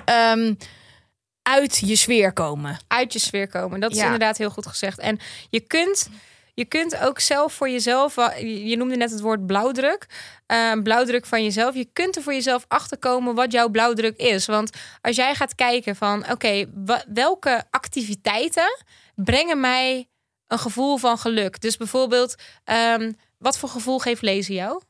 [0.06, 0.54] Ehm,
[1.42, 2.78] uit je sfeer komen.
[2.88, 3.80] Uit je sfeer komen.
[3.80, 4.04] Dat is Ja.
[4.04, 5.00] inderdaad heel goed gezegd.
[5.00, 5.20] En
[5.50, 6.10] je kunt,
[6.56, 10.06] je kunt ook zelf voor jezelf, je noemde net het woord blauwdruk,
[10.46, 11.76] eh, blauwdruk van jezelf.
[11.76, 14.46] Je kunt er voor jezelf achterkomen wat jouw blauwdruk is.
[14.46, 16.66] Want als jij gaat kijken van, oké,
[17.14, 18.78] welke activiteiten
[19.16, 20.08] brengen mij
[20.48, 21.62] een gevoel van geluk?
[21.62, 24.82] Dus bijvoorbeeld, ehm, wat voor gevoel geeft lezen jou?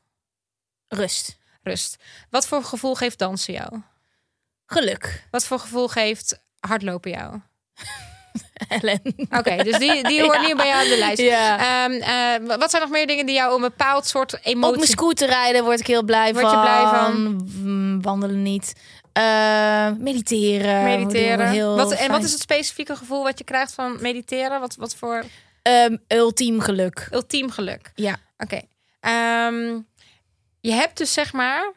[0.88, 1.38] Rust.
[1.62, 1.96] Rust.
[2.30, 3.82] Wat voor gevoel geeft dansen jou?
[4.66, 5.26] Geluk.
[5.30, 7.40] Wat voor gevoel geeft hardlopen jou?
[8.80, 9.00] Ellen.
[9.30, 10.46] Oké, dus die, die hoort Ja.
[10.46, 11.20] niet bij jou aan de lijst.
[11.22, 11.58] Ja.
[11.84, 14.86] Ehm, eh, wat zijn nog meer dingen die jou een bepaald soort Op mijn emotie...
[14.86, 16.54] scooter rijden word ik heel blij Word van.
[16.54, 17.40] je blij van?
[17.62, 18.72] Mm, Wandelen niet.
[19.12, 20.82] Eh, mediteren.
[20.84, 21.48] mediteren.
[21.48, 24.60] Heel Wat, en wat is het specifieke gevoel wat je krijgt van mediteren?
[24.60, 25.24] Wat, wat voor
[25.62, 27.08] Ehm, ultiem geluk.
[27.10, 27.90] ultiem geluk?
[27.94, 28.16] Ja.
[28.38, 28.60] Oké.
[29.00, 29.78] Ehm,
[30.60, 31.72] je hebt dus zeg maar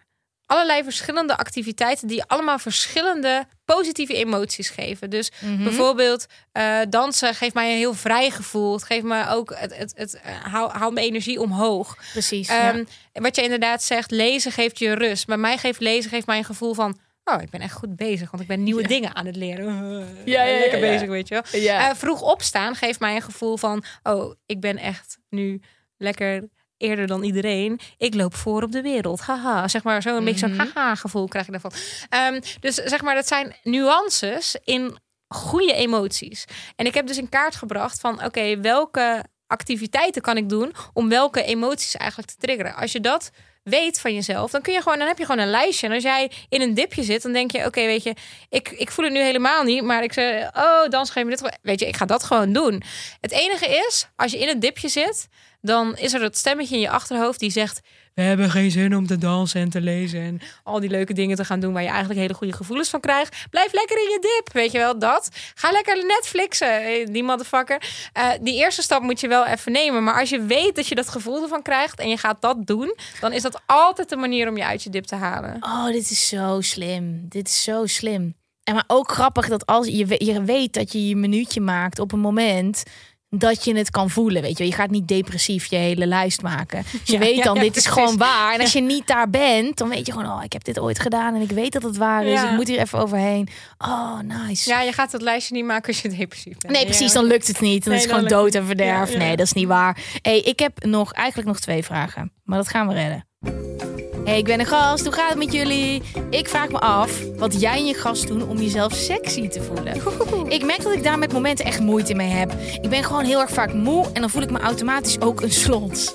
[0.46, 3.46] allerlei verschillende activiteiten die allemaal verschillende
[3.76, 5.10] positieve emoties geven.
[5.10, 5.64] Dus Mhm.
[5.64, 8.74] bijvoorbeeld eh, dansen geeft mij een heel vrij gevoel.
[8.74, 11.98] Het geeft me ook het, het, het eh, hou, hou mijn energie omhoog.
[12.12, 12.48] Precies.
[12.48, 12.74] ja.
[12.74, 15.26] Ehm, Wat je inderdaad zegt, lezen geeft je rust.
[15.26, 16.98] Bij mij geeft lezen geeft mij een gevoel van.
[17.24, 19.66] Oh, ik ben echt goed bezig, want ik ben nieuwe dingen aan het leren.
[20.26, 21.62] Ja, ja, ja, lekker bezig, weet je wel.
[21.78, 25.62] Eh, vroeg opstaan geeft mij een gevoel van, oh, ik ben echt nu
[25.98, 26.50] lekker
[26.80, 27.80] eerder dan iedereen.
[27.98, 29.22] Ik loop voor op de wereld.
[29.22, 31.72] Haha, zeg maar zo een beetje zo'n haha gevoel krijg je daarvan.
[32.10, 36.46] Ehm, dus zeg maar, dat zijn nuances in goede emoties.
[36.76, 41.10] En ik heb dus in kaart gebracht van, oké, welke activiteiten kan ik doen om
[41.10, 42.76] welke emoties eigenlijk te triggeren.
[42.76, 43.32] Als je dat
[43.64, 45.88] weet van jezelf, dan kun je gewoon, dan heb je gewoon een lijstje.
[45.88, 48.16] En als jij in een dipje zit, dan denk je, oké, weet je,
[48.50, 51.58] ik, ik voel het nu helemaal niet, maar ik zeg, oh, dan geef me dit,
[51.62, 52.84] weet je, ik ga dat gewoon doen.
[53.22, 55.28] Het enige is, als je in een dipje zit,
[55.62, 57.82] dan is er dat stemmetje in je achterhoofd die zegt,
[58.20, 61.36] we hebben geen zin om te dansen en te lezen en al die leuke dingen
[61.36, 63.46] te gaan doen waar je eigenlijk hele goede gevoelens van krijgt.
[63.50, 65.30] Blijf lekker in je dip, weet je wel, dat.
[65.56, 67.82] Ga lekker Netflixen, eh, die motherfucker.
[68.14, 70.96] Eh, die eerste stap moet je wel even nemen, maar als je weet dat je
[70.96, 74.50] dat gevoel ervan krijgt en je gaat dat doen, dan is dat altijd de manier
[74.50, 75.58] om je uit je dip te halen.
[75.60, 77.26] Oh, dit is zo slim.
[77.30, 78.36] Dit is zo slim.
[78.64, 82.12] En maar ook grappig dat als je, je weet dat je je minuutje maakt op
[82.12, 82.84] een moment
[83.30, 84.42] dat je het kan voelen.
[84.42, 86.84] Weet je, je gaat niet depressief je hele lijst maken.
[86.92, 87.92] Dus je Ja, weet dan, ja, dit is precies.
[88.02, 88.54] gewoon waar.
[88.54, 91.00] En als je niet daar bent, dan weet je gewoon, oh, ik heb dit ooit
[91.00, 92.42] gedaan en ik weet dat het waar is.
[92.44, 93.48] Ik moet hier even overheen.
[93.78, 94.70] Oh, nice.
[94.70, 96.74] Ja, je gaat het lijstje niet maken als je depressief bent.
[96.74, 97.84] Nee, precies, dan lukt het niet.
[97.84, 99.18] Dan Nee, is het gewoon dood en verderf.
[99.18, 99.98] Nee, dat is niet waar.
[100.22, 102.32] hey, ik heb nog, eigenlijk nog twee vragen.
[102.44, 104.09] Maar dat gaan we redden.
[104.30, 105.04] Hey, ik ben een gast.
[105.04, 106.02] Hoe gaat het met jullie?
[106.30, 109.96] Ik vraag me af wat jij en je gast doen om jezelf sexy te voelen.
[110.56, 112.52] Ik merk dat ik daar met momenten echt moeite mee heb.
[112.82, 115.52] Ik ben gewoon heel erg vaak moe en dan voel ik me automatisch ook een
[115.52, 116.14] slons.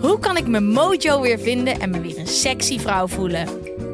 [0.00, 3.48] Hoe kan ik mijn mojo weer vinden en me weer een sexy vrouw voelen?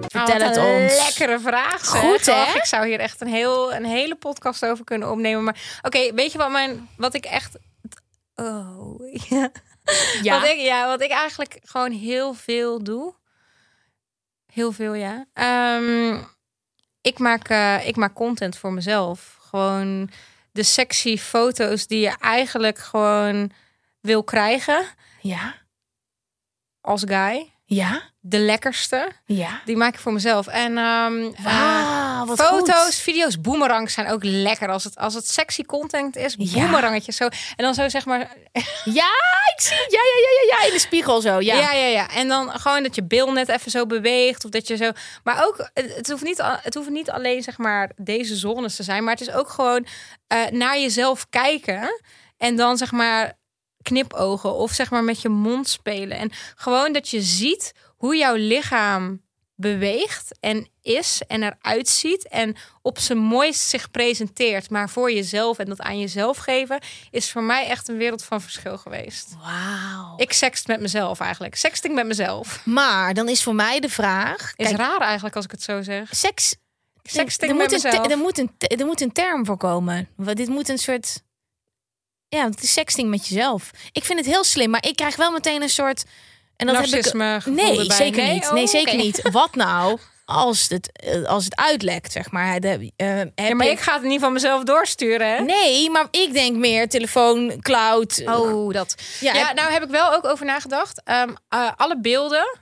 [0.08, 1.04] Vertel Oh, het een ons.
[1.04, 1.84] Lekkere vraag.
[1.84, 2.00] zeg.
[2.00, 2.56] Goed, hè?
[2.56, 5.44] Ik zou hier echt een, heel, een hele podcast over kunnen opnemen.
[5.44, 7.58] Maar oké, weet je wat, mijn, wat ik echt.
[8.34, 9.50] Oh, ja.
[10.22, 10.40] Ja.
[10.40, 13.14] Wat, ik, ja, wat ik eigenlijk gewoon heel veel doe.
[14.56, 15.24] Heel veel, ja.
[15.32, 16.16] Ehm,
[17.00, 19.36] ik, maak, eh, ik maak content voor mezelf.
[19.40, 20.10] Gewoon
[20.52, 23.50] de sexy foto's die je eigenlijk gewoon
[24.00, 24.84] wil krijgen
[25.20, 25.54] Ja.
[26.80, 27.50] als guy.
[27.64, 28.02] Ja.
[28.20, 29.12] De lekkerste.
[29.24, 29.60] Ja.
[29.64, 30.46] Die maak ik voor mezelf.
[30.46, 31.44] En eh,
[32.24, 32.94] Wat foto's, goed.
[32.94, 34.68] video's, boomerangs zijn ook lekker.
[34.68, 36.60] Als het, als het sexy content is, Ja.
[36.60, 37.24] boomerangetjes zo.
[37.24, 38.18] En dan zo zeg maar...
[38.84, 39.10] Ja,
[39.54, 39.76] ik zie.
[39.76, 40.66] Ja, ja, ja, ja, ja.
[40.66, 41.40] In de spiegel zo.
[41.40, 41.54] Ja.
[41.58, 41.72] Ja.
[41.72, 44.44] ja, ja, En dan gewoon dat je bil net even zo beweegt.
[44.44, 44.90] Of dat je zo...
[45.24, 49.04] Maar ook, het hoeft niet, het hoeft niet alleen zeg maar deze zones te zijn.
[49.04, 49.86] Maar het is ook gewoon
[50.26, 52.00] eh, naar jezelf kijken.
[52.36, 53.32] En dan zeg maar
[53.82, 54.54] knipogen.
[54.54, 56.18] Of zeg maar met je mond spelen.
[56.18, 59.24] En gewoon dat je ziet hoe jouw lichaam
[59.58, 65.58] beweegt en is en eruit ziet en op zijn mooist zich presenteert, maar voor jezelf
[65.58, 66.78] en dat aan jezelf geven,
[67.10, 69.28] is voor mij echt een wereld van verschil geweest.
[69.42, 70.14] Wauw.
[70.16, 71.54] Ik sext met mezelf eigenlijk.
[71.54, 72.60] Sexting met mezelf.
[72.66, 74.52] Maar dan is voor mij de vraag.
[74.56, 76.08] Is Kijk, raar eigenlijk als ik het zo zeg.
[76.16, 76.56] seks.
[77.02, 78.06] Sexting er met moet, een, mezelf.
[78.06, 80.08] te- er, moet een, er moet een term voor komen.
[80.16, 81.22] Want dit moet een soort.
[82.28, 83.70] Ja, het is sexting met jezelf.
[83.92, 86.04] Ik vind het heel slim, maar ik krijg wel meteen een soort.
[86.56, 86.90] En dat heb ik.
[86.90, 87.96] Narcisme Nee, erbij.
[87.96, 88.32] zeker Nee?
[88.32, 88.46] niet.
[88.46, 89.02] Oh, nee, zeker oké.
[89.02, 89.28] niet.
[89.30, 92.60] Wat nou als het, eh, als het uitlekt, zeg maar?
[92.60, 95.40] De, eh, Ja, maar ik ga het niet van mezelf doorsturen, hè?
[95.42, 98.22] Nee, maar ik denk meer telefoon, cloud.
[98.26, 98.94] Oh, dat.
[99.20, 101.02] Ja, Ja, heb- nou heb ik wel ook over nagedacht.
[101.04, 102.58] Ehm, eh, alle beelden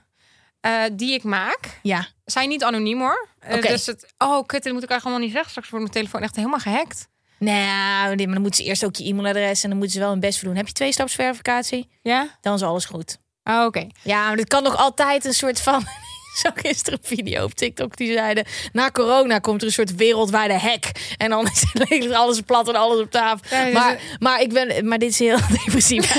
[0.59, 2.07] eh, die ik maak, ja.
[2.25, 3.27] zijn niet anoniem hoor.
[3.61, 5.49] Dus het, oh kut, dit moet ik eigenlijk allemaal niet zeggen.
[5.49, 7.07] Straks wordt mijn telefoon echt helemaal gehackt.
[7.39, 10.09] Nou, nee, maar dan moeten ze eerst ook je e-mailadres en dan moeten ze wel
[10.11, 10.57] hun best voor doen.
[10.57, 11.89] Heb je twee-stapsverificatie?
[12.01, 12.37] Ja?
[12.41, 13.17] Dan is alles goed.
[13.49, 13.87] Oh, oké.
[14.01, 15.85] Ja, maar dit kan nog altijd een soort van.
[16.35, 18.45] Zag gisteren een video op TikTok die zeiden...
[18.71, 20.83] na corona komt er een soort wereldwijde hack.
[21.17, 23.57] En dan is het alles plat en alles op tafel.
[23.57, 26.15] Ja, dus maar, het- maar, ik ben, maar dit is heel depressief.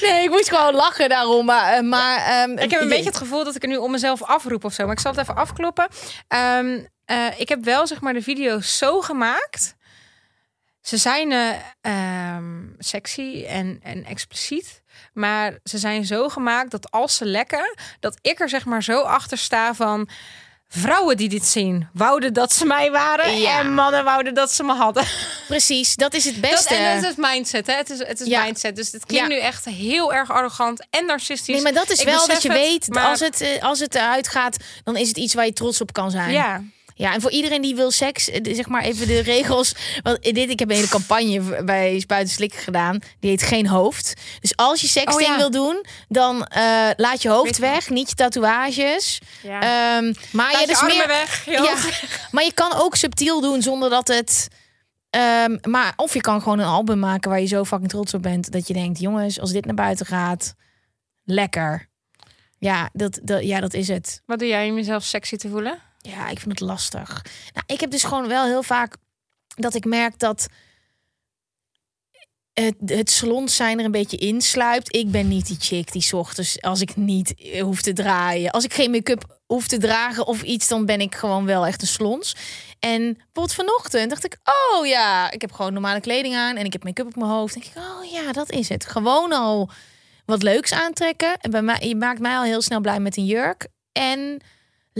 [0.00, 1.44] nee, ik moest gewoon lachen daarom.
[1.46, 3.90] Maar, eh, maar, ehm, Ik heb een beetje het gevoel dat ik er nu om
[3.90, 4.82] mezelf afroep of zo.
[4.84, 5.88] Maar ik zal het even afkloppen.
[6.28, 9.74] Ehm, eh, ik heb wel zeg maar de video's zo gemaakt.
[10.80, 11.48] Ze zijn eh,
[11.80, 14.82] ehm, sexy en, en expliciet.
[15.12, 19.00] Maar ze zijn zo gemaakt dat als ze lekken, dat ik er zeg maar zo
[19.00, 20.08] achter sta van.
[20.70, 23.38] Vrouwen die dit zien, wouden dat ze mij waren.
[23.40, 23.58] Ja.
[23.58, 25.04] En mannen wouden dat ze me hadden.
[25.46, 26.74] Precies, dat is het Dat, beste.
[26.74, 27.72] en dat is mindset, hè?
[27.72, 28.42] Het is, het is Ja.
[28.44, 28.76] mindset.
[28.76, 29.34] Dus het klinkt Ja.
[29.34, 31.54] nu echt heel erg arrogant en narcistisch.
[31.54, 33.80] Nee, maar dat is Ik wel dat je het, weet, maar- als, het, eh, als
[33.80, 36.30] het eruit gaat, dan is het iets waar je trots op kan zijn.
[36.32, 36.62] Ja.
[36.98, 39.74] Ja, en voor iedereen die wil seks, eh, zeg maar even de regels.
[40.02, 42.98] Want dit, ik heb een hele campagne bij Spuiten Slikken gedaan.
[43.20, 44.14] Die heet Geen Hoofd.
[44.40, 45.36] Dus als je seksting Oh ja.
[45.36, 49.20] wil doen, dan eh, laat je hoofd weg, niet je tatoeages.
[49.42, 49.60] Ja.
[49.60, 51.44] Ehm, maar Laat je dus armen meer, weg.
[51.44, 51.74] je ja,
[52.30, 54.48] maar je kan ook subtiel doen zonder dat het.
[55.10, 58.22] ehm, maar of je kan gewoon een album maken waar je zo fucking trots op
[58.22, 60.54] bent dat je denkt, jongens, als dit naar buiten gaat,
[61.24, 61.88] lekker.
[62.58, 64.22] Ja, dat, dat, ja, dat is het.
[64.26, 65.86] Wat doe jij om jezelf sexy te voelen?
[65.98, 67.24] Ja, ik vind het lastig.
[67.52, 68.96] Nou, ik heb dus gewoon wel heel vaak
[69.56, 70.48] dat ik merk dat
[72.52, 74.94] het, het zijn er een beetje insluipt.
[74.94, 78.64] Ik ben niet die chick die ochtends, als ik niet eh, hoef te draaien, als
[78.64, 81.88] ik geen make-up hoef te dragen of iets, dan ben ik gewoon wel echt een
[81.88, 82.36] slons.
[82.78, 86.72] En bijvoorbeeld vanochtend dacht ik, oh ja, ik heb gewoon normale kleding aan en ik
[86.72, 87.54] heb make-up op mijn hoofd.
[87.54, 88.86] Denk ik, oh ja, dat is het.
[88.86, 89.70] Gewoon al
[90.24, 91.36] wat leuks aantrekken.
[91.40, 93.66] En bij mij, je maakt mij al heel snel blij met een jurk.
[93.92, 94.40] En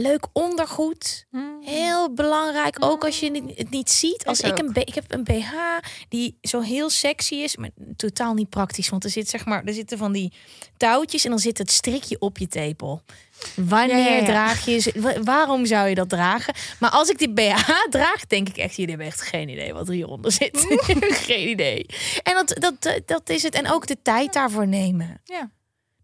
[0.01, 1.25] leuk ondergoed.
[1.61, 4.25] Heel belangrijk, ook als je het- niet ziet.
[4.25, 5.53] Als ik, een ik heb een BH
[6.09, 8.89] die zo heel sexy is, maar totaal niet praktisch.
[8.89, 10.33] Want er zit zeg maar, er zitten van die
[10.77, 13.01] touwtjes en dan zit het strikje op je tepel.
[13.55, 14.25] Wanneer Ja, ja, ja.
[14.25, 14.91] draag je ze?
[14.95, 16.53] Wa- Waarom zou je dat dragen?
[16.79, 19.87] Maar als ik die BH draag, denk ik echt, jullie hebben echt geen idee wat
[19.87, 20.65] er hieronder zit.
[21.27, 21.85] geen idee.
[22.23, 23.53] En dat, dat, dat is het.
[23.55, 25.49] En ook de tijd daarvoor nemen Ja.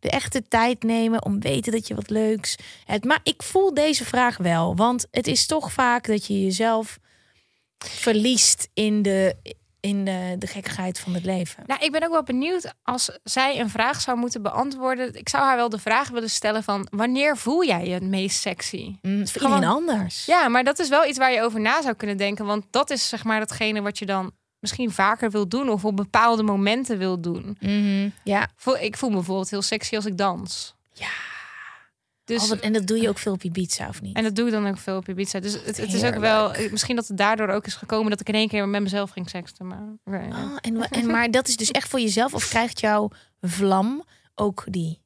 [0.05, 3.03] De echte tijd nemen om weten dat je wat leuks hebt.
[3.05, 6.99] Maar ik voel deze vraag wel, want het is toch vaak dat je jezelf
[7.77, 9.35] verliest in de,
[9.79, 11.63] in de, de gekkigheid van het leven.
[11.65, 15.13] Nou, ik ben ook wel benieuwd als zij een vraag zou moeten beantwoorden.
[15.13, 18.39] Ik zou haar wel de vraag willen stellen van wanneer voel jij je het meest
[18.41, 18.95] sexy?
[19.01, 20.25] Mm, het is voor Gewoon- iedereen anders.
[20.25, 22.45] Ja, maar dat is wel iets waar je over na zou kunnen denken.
[22.45, 24.31] Want dat is zeg maar datgene wat je dan
[24.65, 27.57] misschien vaker wil doen of op bepaalde momenten wil doen.
[27.59, 28.09] Mhm.
[28.23, 28.49] ja.
[28.79, 30.75] Ik voel me bijvoorbeeld heel sexy als ik dans.
[30.93, 31.09] Ja.
[32.25, 34.15] Dus, Oh, en dat doe je ook veel op je pizza, of niet?
[34.15, 35.39] en dat doe ik dan ook veel op Ibiza.
[35.39, 36.51] Dus het, het is ook wel...
[36.71, 39.29] Misschien dat het daardoor ook is gekomen dat ik in één keer met mezelf ging
[39.29, 39.67] seksten.
[39.67, 40.43] Maar, ja.
[40.43, 42.33] Oh, en, en, maar dat is dus echt voor jezelf?
[42.33, 43.09] Of krijgt jouw
[43.41, 44.03] vlam
[44.35, 45.01] ook die?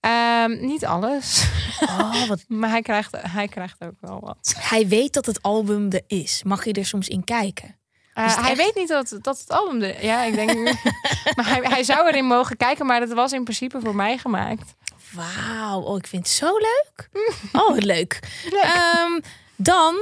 [0.00, 1.46] Ehm, niet alles.
[1.80, 2.44] Oh, wat...
[2.60, 4.54] maar hij krijgt, hij krijgt ook wel wat.
[4.58, 6.42] Hij weet dat het album er is.
[6.42, 7.76] Mag je er soms in kijken?
[8.14, 8.64] Uh, Is het hij echt?
[8.64, 10.04] weet niet dat, dat het album er...
[10.04, 10.54] Ja, ik denk...
[11.36, 14.74] maar hij, hij zou erin mogen kijken, maar dat was in principe voor mij gemaakt.
[15.12, 17.08] Wauw, oh, ik vind het zo leuk.
[17.52, 18.18] Oh, wat leuk.
[18.62, 19.20] Ehm,
[19.56, 19.94] dan,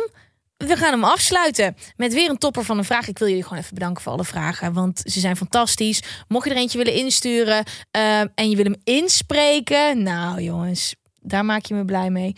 [0.56, 3.08] we gaan hem afsluiten met weer een topper van een vraag.
[3.08, 6.02] Ik wil jullie gewoon even bedanken voor alle vragen, want ze zijn fantastisch.
[6.28, 11.44] Mocht je er eentje willen insturen ehm, en je wil hem inspreken, nou jongens, daar
[11.44, 12.36] maak je me blij mee.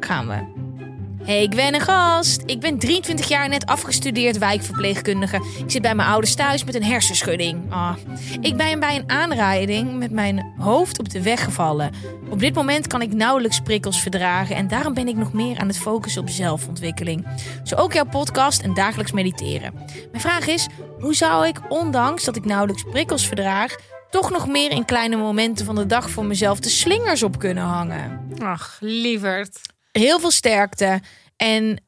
[0.00, 0.98] Gaan we.
[1.24, 2.42] Hey, ik ben een gast.
[2.46, 5.36] Ik ben 23 jaar net afgestudeerd wijkverpleegkundige.
[5.36, 7.72] Ik zit bij mijn ouders thuis met een hersenschudding.
[7.72, 7.96] Ah.
[8.40, 11.90] Ik ben bij een aanrijding met mijn hoofd op de weg gevallen.
[12.30, 15.66] Op dit moment kan ik nauwelijks prikkels verdragen en daarom ben ik nog meer aan
[15.66, 17.26] het focussen op zelfontwikkeling.
[17.64, 19.74] Zo ook jouw podcast en dagelijks mediteren.
[20.10, 20.66] Mijn vraag is,
[21.00, 23.76] hoe zou ik, ondanks dat ik nauwelijks prikkels verdraag,
[24.10, 27.64] toch nog meer in kleine momenten van de dag voor mezelf de slingers op kunnen
[27.64, 28.28] hangen?
[28.38, 29.60] Ach, lieverd.
[30.00, 31.00] Heel veel sterkte.
[31.36, 31.82] En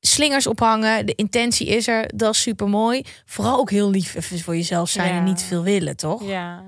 [0.00, 3.02] slingers ophangen, de intentie is er, dat is super mooi.
[3.24, 5.18] Vooral ook heel lief even voor jezelf zijn Ja.
[5.18, 6.22] en niet veel willen, toch?
[6.24, 6.64] Ja.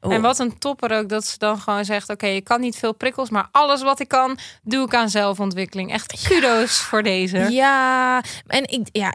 [0.00, 0.12] Oh.
[0.12, 2.94] En wat een topper ook dat ze dan gewoon zegt: Oké, je kan niet veel
[2.94, 5.92] prikkels, maar alles wat ik kan, doe ik aan zelfontwikkeling.
[5.92, 7.38] Echt kudo's voor deze.
[7.38, 9.14] Ja, en ik, ja,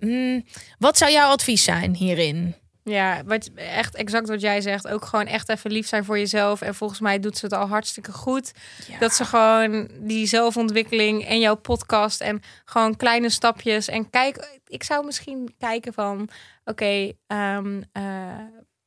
[0.00, 0.44] mm,
[0.78, 2.54] wat zou jouw advies zijn hierin?
[2.90, 4.88] Ja, wat, echt exact wat jij zegt.
[4.88, 6.60] Ook gewoon echt even lief zijn voor jezelf.
[6.60, 8.52] En volgens mij doet ze het al hartstikke goed.
[8.98, 13.88] Dat ze gewoon die zelfontwikkeling en jouw podcast en gewoon kleine stapjes.
[13.88, 16.28] En kijk, ik zou misschien kijken van,
[16.64, 18.02] oké, ehm, eh,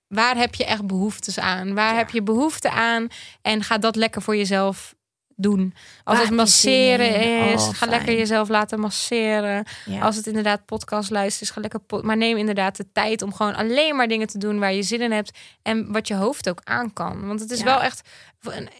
[0.08, 1.74] waar heb je echt behoeftes aan?
[1.74, 3.08] Waar heb je behoefte aan?
[3.42, 4.96] En ga dat lekker voor jezelf
[5.36, 5.74] doen.
[6.04, 7.16] Als het masseren
[7.52, 7.90] is, Oh, ga fijn.
[7.90, 9.66] lekker jezelf laten masseren.
[9.86, 10.02] Ja.
[10.02, 13.34] Als het inderdaad podcast luisteren is, ga lekker pod- maar neem inderdaad de tijd om
[13.34, 16.50] gewoon alleen maar dingen te doen waar je zin in hebt en wat je hoofd
[16.50, 17.28] ook aan kan.
[17.28, 17.66] Want het is Ja.
[17.66, 18.02] wel echt.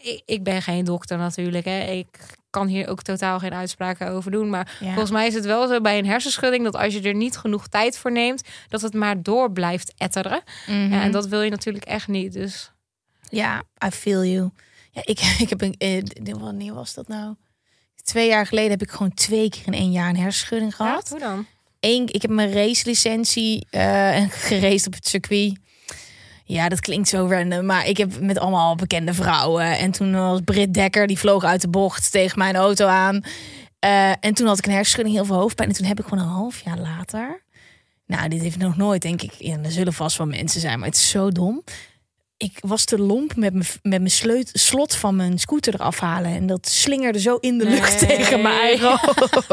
[0.02, 1.64] Ik, ik ben geen dokter natuurlijk.
[1.64, 1.80] Hè.
[1.80, 2.06] Ik
[2.50, 4.50] kan hier ook totaal geen uitspraken over doen.
[4.50, 4.86] Maar Ja.
[4.86, 7.68] volgens mij is het wel zo bij een hersenschudding dat als je er niet genoeg
[7.68, 10.42] tijd voor neemt, dat het maar door blijft etteren.
[10.66, 10.92] Mhm.
[10.92, 12.32] Ja, en dat wil je natuurlijk echt niet.
[12.32, 12.72] Dus
[13.28, 14.50] Ja, I feel you.
[14.94, 15.74] Ja, ik, ik heb een.
[15.78, 17.34] eh, wanneer was dat nou?
[18.02, 21.08] Twee jaar geleden heb ik gewoon twee keer in één jaar een hersenschudding gehad.
[21.08, 21.46] hoe dan?
[21.80, 25.58] Eén, ik heb mijn racelicentie eh geraced op het circuit.
[26.44, 29.78] Ja, dat klinkt zo random, maar ik heb met allemaal bekende vrouwen.
[29.78, 33.20] En toen was Britt Dekker, die vloog uit de bocht tegen mijn auto aan.
[33.78, 35.68] Eh, en toen had ik een hersenschudding, heel veel hoofdpijn.
[35.68, 37.42] En toen heb ik gewoon een half jaar later...
[38.06, 39.32] Nou, dit heeft nog nooit, denk ik...
[39.38, 41.62] Ja, er zullen vast wel mensen zijn, maar het is zo dom.
[42.36, 46.30] Ik was te lomp met mijn, met mijn sleut, slot van mijn scooter eraf halen.
[46.30, 48.16] En dat slingerde zo in de lucht Nee.
[48.16, 49.46] tegen mijn eigen hoofd.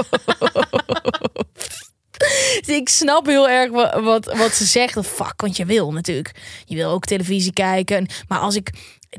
[2.66, 5.08] Dus ik snap heel erg wat, wat, wat ze zegt.
[5.08, 6.32] Fuck, want je wil natuurlijk.
[6.66, 8.08] Je wil ook televisie kijken.
[8.28, 8.70] Maar als ik...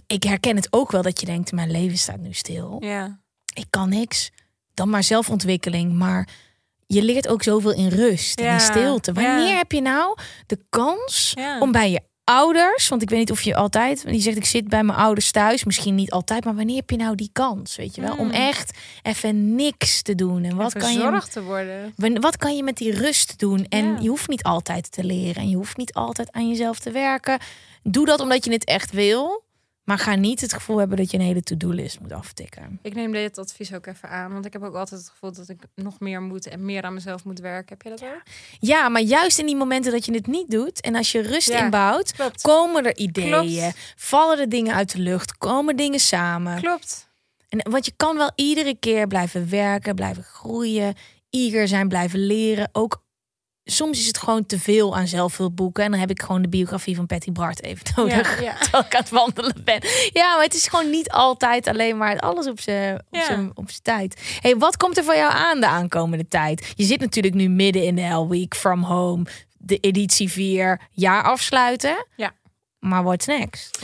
[0.06, 2.76] Ik herken het ook wel dat je denkt, mijn leven staat nu stil.
[2.80, 3.20] Ja.
[3.54, 4.30] Ik kan niks.
[4.74, 5.92] Dan maar zelfontwikkeling.
[5.92, 6.28] Maar
[6.86, 9.12] je leert ook zoveel in rust en Ja, in stilte.
[9.12, 9.56] Wanneer ja.
[9.56, 13.54] heb je nou de kans om bij je ouders, want ik weet niet of je
[13.54, 16.90] altijd, die zegt ik zit bij mijn ouders thuis, misschien niet altijd, maar wanneer heb
[16.90, 18.32] je nou die kans, weet je wel, om Mm.
[18.32, 21.94] echt even niks te doen en wat kan je, te worden.
[22.20, 23.66] wat kan je met die rust doen?
[23.68, 23.96] En Ja.
[24.00, 27.38] je hoeft niet altijd te leren en je hoeft niet altijd aan jezelf te werken.
[27.82, 29.42] Doe dat omdat je het echt wil,
[29.84, 32.78] maar ga niet het gevoel hebben dat je een hele to-do-list moet aftikken.
[32.82, 34.32] Ik neem dit advies ook even aan.
[34.32, 36.94] Want ik heb ook altijd het gevoel dat ik nog meer moet en meer aan
[36.94, 37.68] mezelf moet werken.
[37.68, 38.22] Heb je dat ook?
[38.60, 41.48] Ja, maar juist in die momenten dat je het niet doet en als je rust
[41.48, 42.42] Ja, inbouwt, Klopt.
[42.42, 43.94] komen er ideeën, Klopt.
[43.96, 46.60] vallen er dingen uit de lucht, komen dingen samen.
[46.60, 47.10] Klopt.
[47.48, 50.94] En, want je kan wel iedere keer blijven werken, blijven groeien,
[51.30, 52.68] eager zijn, blijven leren.
[52.72, 53.01] Ook
[53.72, 55.84] soms is het gewoon te veel aan zelfhulpboeken.
[55.84, 58.40] En dan heb ik gewoon de biografie van Patty Bart even nodig.
[58.40, 58.56] Ja, ja.
[58.58, 59.80] Terwijl ik aan het wandelen ben.
[60.12, 63.24] Ja, maar het is gewoon niet altijd alleen maar alles op zijn op Ja.
[63.24, 64.38] zijn- op zijn tijd.
[64.40, 66.72] Hey, wat komt er voor jou aan de aankomende tijd?
[66.76, 69.24] Je zit natuurlijk nu midden in de Hell Week, From Home,
[69.58, 72.06] de editie 4, jaar afsluiten.
[72.16, 72.32] Ja.
[72.78, 73.78] Maar what's next?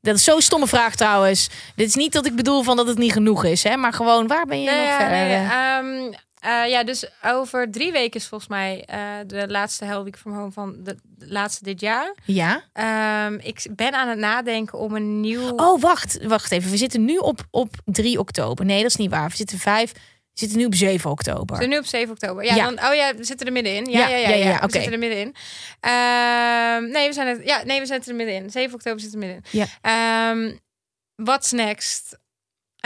[0.00, 1.48] Dat is zo'n stomme vraag trouwens.
[1.76, 3.76] Dit is niet dat ik bedoel van dat het niet genoeg is, hè?
[3.76, 5.26] Maar gewoon, waar ben je Nee, nog ja, verder?
[5.26, 5.46] nee,
[6.06, 6.12] ehm,
[6.46, 10.34] eh, ja, dus over drie weken is volgens mij eh, de laatste Hell Week from
[10.34, 12.14] Home van de, de laatste dit jaar.
[12.24, 12.64] Ja?
[12.72, 15.50] Ehm, ik ben aan het nadenken om een nieuw...
[15.50, 16.70] Oh, wacht, wacht even.
[16.70, 18.64] We zitten nu op, op 3 oktober.
[18.64, 19.28] Nee, dat is niet waar.
[19.28, 19.92] We zitten 5.
[19.92, 19.98] We
[20.32, 21.56] zitten nu op 7 oktober.
[21.56, 22.44] We zijn nu op 7 oktober.
[22.44, 22.64] Ja, Ja.
[22.64, 23.90] Dan, oh ja, we zitten er middenin.
[23.90, 24.34] Ja, Ja, ja, ja.
[24.36, 25.34] ja, We zitten er middenin.
[25.80, 28.50] Ehm, nee, we zijn er, ja, nee, we zitten er middenin.
[28.50, 29.68] 7 oktober zitten er middenin.
[29.82, 30.30] Ja.
[30.30, 30.56] Ehm,
[31.14, 32.18] what's next?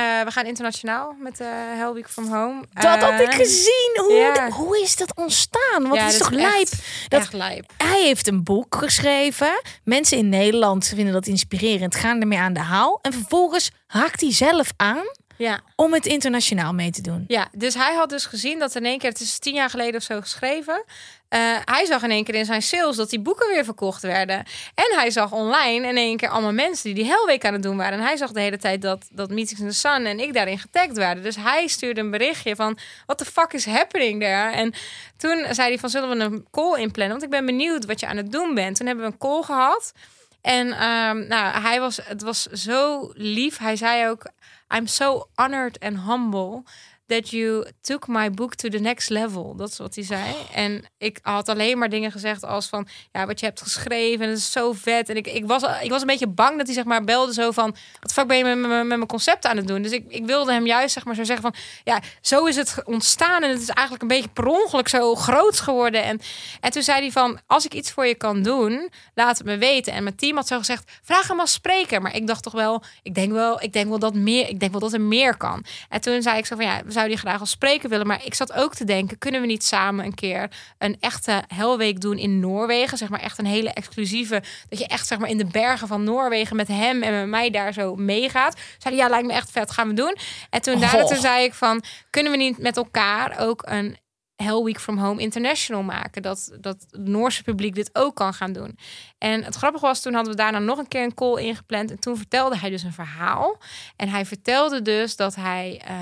[0.01, 1.39] Eh, we gaan internationaal met
[1.77, 2.65] Hell Week from Home.
[2.73, 3.91] Dat had ik Ehm, gezien.
[3.95, 5.83] Hoe, hoe is dat ontstaan?
[5.83, 6.69] Want ja, het is toch lijp?
[7.09, 7.73] Dat- Echt lijp.
[7.77, 9.61] Hij heeft een boek geschreven.
[9.85, 12.99] Mensen in Nederland vinden dat inspirerend, gaan ermee aan de haal.
[13.03, 15.03] En vervolgens haakt hij zelf aan
[15.41, 15.61] Ja.
[15.77, 17.25] om het internationaal mee te doen.
[17.27, 19.95] Ja, dus hij had dus gezien dat in één keer, het is tien jaar geleden
[19.95, 20.85] of zo geschreven.
[21.29, 24.37] eh, hij zag in één keer in zijn sales dat die boeken weer verkocht werden.
[24.75, 27.77] En hij zag online in één keer allemaal mensen die die Hellweek aan het doen
[27.77, 27.99] waren.
[27.99, 30.59] En hij zag de hele tijd dat, dat Meetings in the Sun en ik daarin
[30.59, 31.23] getagd werden.
[31.23, 34.51] Dus hij stuurde een berichtje van, what the fuck is happening there?
[34.53, 34.73] En
[35.17, 37.11] toen zei hij van, zullen we een call inplannen?
[37.19, 38.77] Want ik ben benieuwd wat je aan het doen bent.
[38.77, 39.93] Toen hebben we een call gehad.
[40.41, 43.59] En ehm, nou, hij was, het was zo lief.
[43.59, 44.27] Hij zei ook,
[44.71, 46.65] I'm so honored and humble
[47.11, 49.57] that you took my book to the next level.
[49.57, 50.35] Dat is wat hij zei.
[50.53, 54.37] En ik had alleen maar dingen gezegd als van, ja, wat je hebt geschreven, dat
[54.37, 55.09] is zo vet.
[55.09, 57.51] En ik, ik, was, ik was een beetje bang dat hij zeg maar belde zo
[57.51, 59.83] van, wat fuck ben je met, met, met mijn concept aan het doen?
[59.83, 62.75] Dus ik, ik wilde hem juist zeg maar zo zeggen van, ja, zo is het
[62.85, 66.03] ontstaan en het is eigenlijk een beetje per ongeluk zo groots geworden.
[66.05, 66.21] En,
[66.61, 69.59] en toen zei hij van, als ik iets voor je kan doen, laat het me
[69.59, 69.93] weten.
[69.93, 72.03] En mijn team had zo gezegd, vraag hem als spreker.
[72.03, 74.71] Maar ik dacht toch wel, ik denk wel, ik denk wel dat meer, ik denk
[74.73, 75.65] wel dat er meer kan.
[75.89, 78.07] En toen zei ik zo van, ja, we zouden je graag als spreker willen.
[78.07, 82.01] Maar ik zat ook te denken, kunnen we niet samen een keer een echte helweek
[82.01, 82.99] doen in Noorwegen?
[82.99, 86.05] Zeg maar echt een hele exclusieve, dat je echt zeg maar in de bergen van
[86.05, 88.61] Noorwegen met hem en met mij daar zo meegaat.
[88.79, 90.17] Zei ja, lijkt me echt vet, gaan we doen.
[90.51, 91.07] En toen, Oh.
[91.07, 93.97] toen zei ik van, kunnen we niet met elkaar ook een
[94.43, 96.23] Hell Week from Home International maken.
[96.23, 98.79] Dat, dat het Noorse publiek dit ook kan gaan doen.
[99.19, 101.91] En het grappige was, toen hadden we daarna nog een keer een call ingepland.
[101.91, 103.59] En toen vertelde hij dus een verhaal.
[103.97, 105.95] En hij vertelde dus dat hij eh,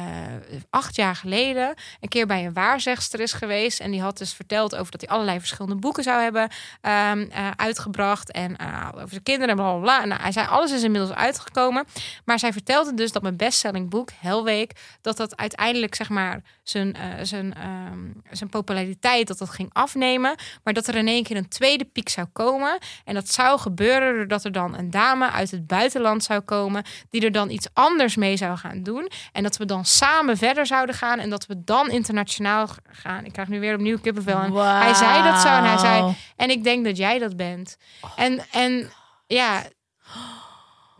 [0.71, 3.81] acht jaar geleden een keer bij een waarzegster is geweest.
[3.81, 6.49] En die had dus verteld over dat hij allerlei verschillende boeken zou hebben
[6.81, 8.31] ehm, eh, uitgebracht.
[8.31, 11.85] En eh, over zijn kinderen en bla bla nou, hij zei, alles is inmiddels uitgekomen.
[12.25, 16.97] Maar zij vertelde dus dat mijn bestselling boek, Hellweek, dat dat uiteindelijk zeg maar zijn,
[17.23, 20.35] zijn, ehm, zijn populariteit dat dat ging afnemen.
[20.65, 22.79] Maar dat er in één keer een tweede piek zou komen.
[23.05, 26.85] En dat zou gebeuren doordat er dan een dame uit het buitenland zou komen.
[27.11, 29.11] Die er dan iets anders mee zou gaan doen.
[29.33, 31.19] En dat we dan samen verder zouden gaan.
[31.19, 33.25] En dat we dan internationaal gaan.
[33.25, 34.41] Ik krijg nu weer opnieuw kippenvel.
[34.41, 35.49] En hij zei dat zo.
[35.49, 37.77] En hij zei, en ik denk dat jij dat bent.
[38.17, 38.91] En, en
[39.27, 39.63] ja.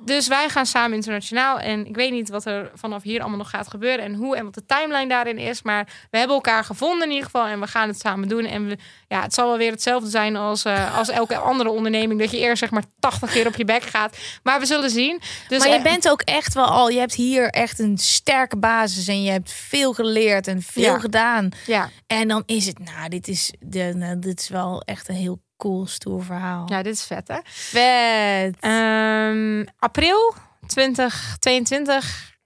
[0.01, 1.59] Dus wij gaan samen internationaal.
[1.59, 4.05] En ik weet niet wat er vanaf hier allemaal nog gaat gebeuren.
[4.05, 5.63] En hoe en wat de timeline daarin is.
[5.63, 7.47] Maar we hebben elkaar gevonden in ieder geval.
[7.47, 8.45] En we gaan het samen doen.
[8.45, 8.77] En we,
[9.09, 12.21] ja, het zal wel weer hetzelfde zijn als, eh, als elke andere onderneming.
[12.21, 14.17] Dat je eerst zeg maar 80 keer op je bek gaat.
[14.43, 15.21] Maar we zullen zien.
[15.49, 18.57] Dus maar je eh, bent ook echt wel al, je hebt hier echt een sterke
[18.57, 20.99] basis en je hebt veel geleerd en veel Ja.
[20.99, 21.49] gedaan.
[21.67, 25.15] Ja, En dan is het, nou, dit is, de, nou, dit is wel echt een
[25.15, 26.65] heel cool, stoer verhaal.
[26.69, 27.39] Ja, dit is vet, hè?
[27.45, 28.57] Vet.
[28.61, 30.35] Ehm, april
[30.67, 32.37] 2022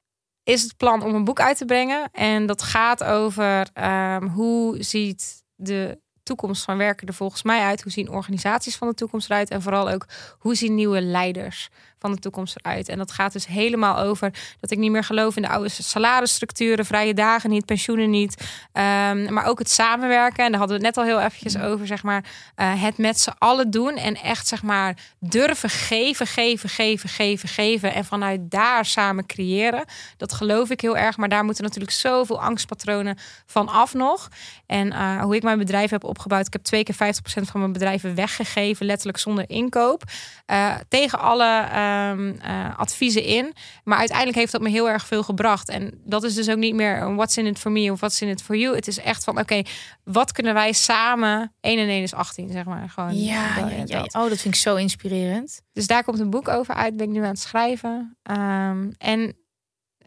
[0.43, 2.09] is het plan om een boek uit te brengen.
[2.13, 7.83] En dat gaat over ehm, hoe ziet de toekomst van werken er volgens mij uit?
[7.83, 9.51] Hoe zien organisaties van de toekomst eruit?
[9.51, 10.07] En vooral ook,
[10.39, 11.69] hoe zien nieuwe leiders
[12.03, 12.89] van de toekomst eruit?
[12.89, 16.85] En dat gaat dus helemaal over dat ik niet meer geloof in de oude salarisstructuren,
[16.85, 18.45] vrije dagen niet, pensioenen niet.
[18.73, 20.45] Ehm, maar ook het samenwerken.
[20.45, 22.25] En daar hadden we het net al heel eventjes over, zeg maar.
[22.55, 27.49] eh, het met z'n allen doen en echt, zeg maar, durven geven, geven, geven, geven,
[27.49, 27.95] geven.
[27.95, 29.85] En vanuit daar samen creëren.
[30.17, 31.17] Dat geloof ik heel erg.
[31.17, 34.29] Maar daar moeten natuurlijk zoveel angstpatronen van af nog.
[34.67, 36.47] En eh, hoe ik mijn bedrijf heb opgebouwd.
[36.47, 38.87] Ik heb twee keer 50% van mijn bedrijven weggegeven.
[38.87, 40.03] Letterlijk zonder inkoop.
[40.47, 43.53] Eh, tegen alle ehm, eh, adviezen in.
[43.85, 45.69] Maar uiteindelijk heeft dat me heel erg veel gebracht.
[45.69, 48.21] En dat is dus ook niet meer een what's in it for me of what's
[48.21, 48.75] in it for you.
[48.75, 49.63] Het is echt van, oké,
[50.05, 51.55] wat kunnen wij samen...
[51.61, 52.89] 1 en 1 is 18, zeg maar.
[52.89, 54.15] Gewoon ja, dat- ja, ja, dat.
[54.15, 55.61] Oh, dat vind ik zo inspirerend.
[55.73, 56.97] Dus daar komt een boek over uit.
[56.97, 58.17] Ben ik nu aan het schrijven.
[58.23, 59.37] Ehm, en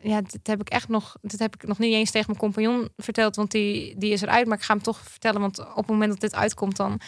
[0.08, 1.16] ja, dit heb ik echt nog.
[1.22, 4.48] Dit heb ik nog niet eens tegen mijn compagnon verteld, want die, die is eruit.
[4.48, 7.00] Maar ik ga hem toch vertellen, want op het moment dat dit uitkomt, dan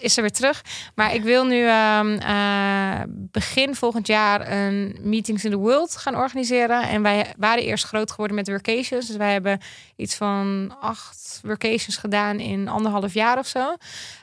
[0.00, 0.62] is ze weer terug.
[0.94, 6.16] Maar ik wil nu ehm, eh, begin volgend jaar een Meetings in the World gaan
[6.16, 6.88] organiseren.
[6.88, 9.06] En wij waren eerst groot geworden met workations.
[9.06, 9.60] Dus wij hebben
[9.96, 13.76] iets van acht workations gedaan in anderhalf jaar of zo.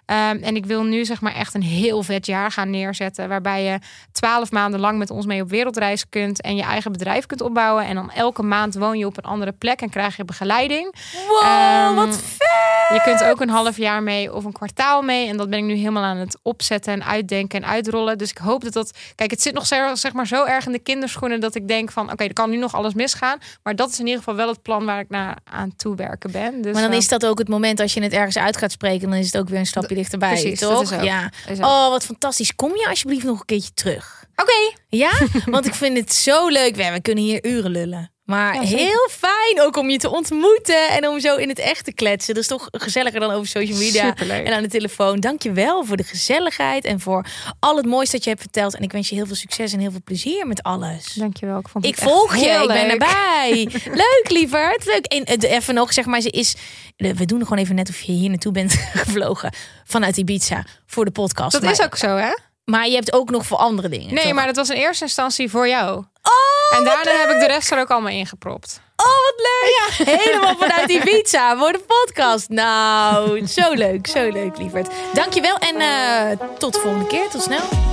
[0.06, 3.30] Ehm, en ik wil nu zeg maar echt een heel vet jaar gaan neerzetten.
[3.30, 3.80] Waarbij je
[4.12, 6.42] twaalf maanden lang met ons mee op wereldreis kunt.
[6.42, 7.86] En je eigen bedrijf kunt opbouwen.
[7.86, 10.96] En dan elke maand woon je op een andere plek en krijg je begeleiding.
[11.28, 12.64] Wow, Ehm, wat vet!
[12.94, 15.28] Je kunt ook een half jaar mee of een kwartaal mee.
[15.28, 18.18] En dat ben ik nu helemaal aan het opzetten en uitdenken en uitrollen.
[18.18, 18.98] Dus ik hoop dat dat...
[19.16, 21.40] Kijk, het zit nog zeg maar zo erg in de kinderschoenen...
[21.40, 23.38] dat ik denk van, oké, er kan nu nog alles misgaan.
[23.64, 26.32] Maar dat is in ieder geval wel het plan waar ik naar aan toe werken
[26.32, 26.62] ben.
[26.62, 28.72] Dus, Maar dan eh, is dat ook het moment als je het ergens uit gaat
[28.72, 30.82] spreken, dan is het ook weer een stapje dichterbij, precies, dat toch?
[30.92, 31.04] is ook.
[31.04, 31.32] Ja.
[31.50, 32.56] is ook- Oh, wat fantastisch.
[32.56, 34.26] Kom je alsjeblieft nog een keertje terug?
[34.36, 35.12] Oké, Ja,
[35.46, 36.76] want ik vind het zo leuk.
[36.76, 38.13] We we kunnen hier uren lullen.
[38.24, 41.86] Maar Ja, heel fijn ook om je te ontmoeten en om zo in het echt
[41.86, 42.34] te kletsen.
[42.34, 44.46] Dat is toch gezelliger dan over social media Superleuk.
[44.46, 45.20] en aan de telefoon.
[45.20, 47.26] Dank je wel voor de gezelligheid en voor
[47.60, 48.76] al het moois dat je hebt verteld.
[48.76, 51.14] En ik wens je heel veel succes en heel veel plezier met alles.
[51.14, 51.60] dankjewel.
[51.60, 53.68] Ik, vond Ik het volg je, ik ben erbij.
[54.04, 54.86] Leuk, lieverd.
[54.86, 55.06] Leuk.
[55.06, 56.56] En eh, even nog, zeg maar, ze is.
[56.98, 59.54] We doen gewoon even net of je hier naartoe bent gevlogen
[59.84, 61.52] vanuit Ibiza voor de podcast.
[61.52, 62.34] Dat maar, is ook zo, hè?
[62.66, 64.14] Maar je hebt ook nog voor andere dingen.
[64.14, 64.34] Nee, toch?
[64.34, 65.98] maar dat was in eerste instantie voor jou.
[65.98, 68.82] Oh, en daarna heb ik de rest er ook allemaal ingepropt.
[68.96, 70.08] Oh, wat leuk.
[70.20, 72.50] Helemaal vanuit Ibiza voor de podcast.
[72.50, 74.88] Nou, zo leuk, zo leuk, lieverd.
[75.14, 77.30] Dankjewel en eh, tot de volgende keer.
[77.30, 77.93] Tot snel.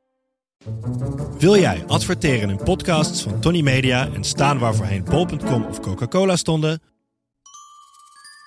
[1.37, 6.35] Wil jij adverteren in podcasts van Tony Media en staan waar voorheen bol.com of Coca-Cola
[6.35, 6.81] stonden?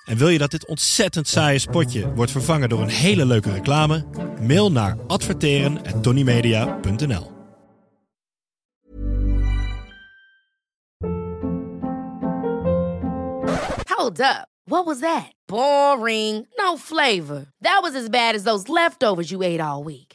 [0.05, 4.05] En wil je dat dit ontzettend saaie spotje wordt vervangen door een hele leuke reclame?
[4.41, 7.31] Mail naar adverteren@tonymedia.nl.
[13.95, 14.45] Hold up.
[14.63, 15.33] What was that?
[15.45, 16.47] Boring.
[16.55, 17.45] No flavor.
[17.61, 20.14] That was as bad as those leftovers you ate all week.